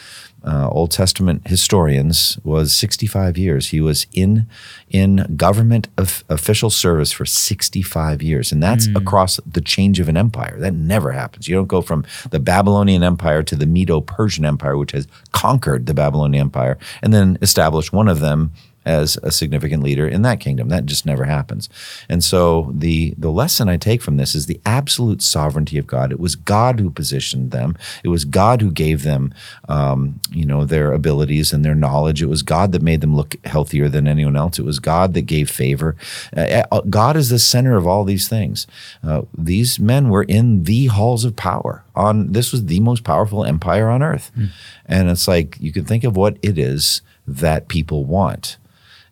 uh, 0.44 0.68
Old 0.70 0.90
Testament 0.90 1.46
historians 1.46 2.38
was 2.44 2.74
65 2.74 3.36
years. 3.36 3.68
He 3.68 3.80
was 3.80 4.06
in 4.12 4.46
in 4.88 5.34
government 5.36 5.88
of 5.96 6.24
official 6.28 6.70
service 6.70 7.12
for 7.12 7.24
65 7.24 8.22
years, 8.22 8.50
and 8.50 8.62
that's 8.62 8.88
mm. 8.88 8.96
across 8.96 9.38
the 9.46 9.60
change 9.60 10.00
of 10.00 10.08
an 10.08 10.16
empire. 10.16 10.58
That 10.58 10.74
never 10.74 11.12
happens. 11.12 11.46
You 11.48 11.56
don't 11.56 11.68
go 11.68 11.82
from 11.82 12.04
the 12.30 12.40
Babylonian 12.40 13.02
Empire 13.02 13.42
to 13.44 13.56
the 13.56 13.66
Medo-Persian 13.66 14.44
Empire, 14.44 14.76
which 14.76 14.92
has 14.92 15.06
conquered 15.32 15.86
the 15.86 15.94
Babylonian 15.94 16.40
Empire, 16.40 16.78
and 17.02 17.12
then 17.12 17.38
established 17.42 17.92
one 17.92 18.08
of 18.08 18.20
them 18.20 18.52
as 18.90 19.16
a 19.22 19.30
significant 19.30 19.84
leader 19.84 20.06
in 20.06 20.22
that 20.22 20.40
kingdom. 20.40 20.68
That 20.68 20.84
just 20.84 21.06
never 21.06 21.24
happens. 21.24 21.68
And 22.08 22.24
so 22.24 22.72
the 22.74 23.14
the 23.16 23.30
lesson 23.30 23.68
I 23.68 23.76
take 23.76 24.02
from 24.02 24.16
this 24.16 24.34
is 24.34 24.46
the 24.46 24.60
absolute 24.66 25.22
sovereignty 25.22 25.78
of 25.78 25.86
God. 25.86 26.10
It 26.10 26.18
was 26.18 26.34
God 26.34 26.80
who 26.80 26.90
positioned 26.90 27.52
them. 27.52 27.76
It 28.02 28.08
was 28.08 28.24
God 28.24 28.60
who 28.60 28.72
gave 28.72 29.04
them, 29.04 29.32
um, 29.68 30.20
you 30.32 30.44
know, 30.44 30.64
their 30.64 30.92
abilities 30.92 31.52
and 31.52 31.64
their 31.64 31.76
knowledge. 31.76 32.20
It 32.20 32.26
was 32.26 32.42
God 32.42 32.72
that 32.72 32.82
made 32.82 33.00
them 33.00 33.14
look 33.14 33.36
healthier 33.44 33.88
than 33.88 34.08
anyone 34.08 34.36
else. 34.36 34.58
It 34.58 34.64
was 34.64 34.80
God 34.80 35.14
that 35.14 35.22
gave 35.22 35.48
favor. 35.48 35.94
Uh, 36.36 36.64
uh 36.72 36.80
God 36.90 37.16
is 37.16 37.28
the 37.30 37.38
center 37.38 37.76
of 37.76 37.86
all 37.86 38.04
these 38.04 38.28
things. 38.28 38.66
Uh, 39.04 39.22
these 39.38 39.78
men 39.78 40.08
were 40.08 40.24
in 40.24 40.64
the 40.64 40.86
halls 40.86 41.24
of 41.24 41.36
power. 41.36 41.84
On 41.94 42.32
this 42.32 42.50
was 42.50 42.64
the 42.66 42.80
most 42.80 43.04
powerful 43.04 43.44
empire 43.44 43.88
on 43.88 44.02
earth, 44.02 44.32
mm. 44.36 44.48
and 44.86 45.10
it's 45.10 45.28
like 45.28 45.56
you 45.60 45.72
can 45.72 45.84
think 45.84 46.02
of 46.02 46.16
what 46.16 46.38
it 46.42 46.58
is 46.58 47.02
that 47.26 47.68
people 47.68 48.04
want 48.04 48.56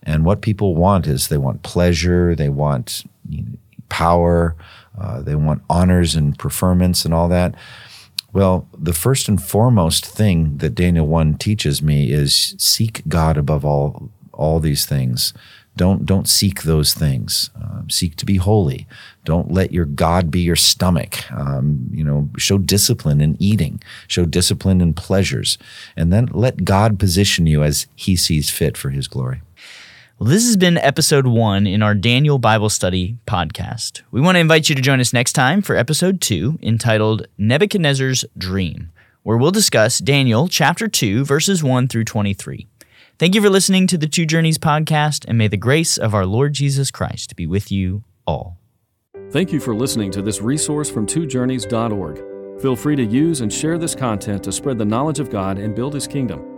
and 0.09 0.25
what 0.25 0.41
people 0.41 0.75
want 0.75 1.07
is 1.07 1.29
they 1.29 1.37
want 1.37 1.63
pleasure, 1.63 2.35
they 2.35 2.49
want 2.49 3.05
you 3.29 3.43
know, 3.43 3.59
power, 3.91 4.57
uh, 4.99 5.21
they 5.21 5.35
want 5.35 5.63
honors 5.69 6.15
and 6.15 6.39
preferments 6.39 7.05
and 7.05 7.13
all 7.13 7.29
that. 7.29 7.55
Well, 8.33 8.67
the 8.77 8.95
first 8.95 9.29
and 9.29 9.43
foremost 9.43 10.07
thing 10.07 10.57
that 10.59 10.75
Daniel 10.75 11.07
1 11.07 11.37
teaches 11.37 11.83
me 11.83 12.11
is 12.11 12.55
seek 12.59 13.03
God 13.07 13.37
above 13.37 13.65
all 13.65 14.11
all 14.33 14.61
these 14.61 14.87
things. 14.87 15.35
Don't 15.77 16.07
don't 16.07 16.29
seek 16.29 16.63
those 16.63 16.95
things. 16.95 17.51
Um, 17.57 17.91
seek 17.91 18.17
to 18.17 18.25
be 18.25 18.37
holy. 18.37 18.87
Don't 19.25 19.53
let 19.53 19.73
your 19.73 19.85
God 19.85 20.31
be 20.31 20.41
your 20.41 20.57
stomach. 20.57 21.31
Um, 21.31 21.89
you 21.93 22.03
know, 22.03 22.31
show 22.39 22.57
discipline 22.57 23.21
in 23.21 23.37
eating. 23.39 23.83
Show 24.07 24.25
discipline 24.25 24.81
in 24.81 24.95
pleasures, 24.95 25.59
and 25.97 26.13
then 26.13 26.27
let 26.33 26.65
God 26.65 26.99
position 26.99 27.47
you 27.47 27.63
as 27.63 27.87
He 27.95 28.17
sees 28.17 28.49
fit 28.49 28.77
for 28.77 28.91
His 28.91 29.07
glory. 29.07 29.43
Well, 30.19 30.31
this 30.31 30.47
has 30.47 30.57
been 30.57 30.79
episode 30.79 31.29
one 31.29 31.65
in 31.69 31.81
our 31.81 31.95
Daniel 31.95 32.41
Bible 32.41 32.71
Study 32.71 33.19
podcast. 33.25 34.03
We 34.11 34.21
want 34.21 34.35
to 34.35 34.41
invite 34.41 34.69
you 34.69 34.75
to 34.75 34.83
join 34.83 34.99
us 34.99 35.13
next 35.13 35.35
time 35.35 35.63
for 35.63 35.77
episode 35.77 36.21
two, 36.21 36.59
entitled 36.61 37.29
Nebuchadnezzar's 37.39 38.25
Dream, 38.37 38.91
where 39.23 39.37
we'll 39.37 39.53
discuss 39.53 40.01
Daniel 40.01 40.49
chapter 40.49 40.89
2, 40.89 41.25
verses 41.25 41.63
1 41.63 41.87
through 41.87 42.03
23. 42.03 42.67
Thank 43.21 43.37
you 43.37 43.41
for 43.41 43.49
listening 43.49 43.87
to 43.87 43.97
the 43.97 44.09
Two 44.09 44.27
Journeys 44.27 44.59
podcast, 44.59 45.25
and 45.29 45.39
may 45.39 45.47
the 45.47 45.57
grace 45.57 45.97
of 45.97 46.15
our 46.17 46.27
Lord 46.27 46.53
Jesus 46.53 46.91
Christ 46.91 47.37
be 47.37 47.47
with 47.47 47.71
you 47.71 48.03
all. 48.27 48.59
Thank 49.31 49.53
you 49.53 49.61
for 49.61 49.73
listening 49.73 50.11
to 50.11 50.23
this 50.23 50.41
resource 50.41 50.91
from 50.91 51.07
twojourneys.org. 51.07 52.61
Feel 52.61 52.75
free 52.75 52.97
to 52.97 53.05
use 53.05 53.41
and 53.41 53.53
share 53.53 53.79
this 53.79 53.95
content 53.95 54.43
to 54.43 54.51
spread 54.51 54.79
the 54.79 54.85
knowledge 54.85 55.21
of 55.21 55.31
God 55.31 55.59
and 55.59 55.77
build 55.77 55.95
His 55.95 56.09
kingdom. 56.09 56.58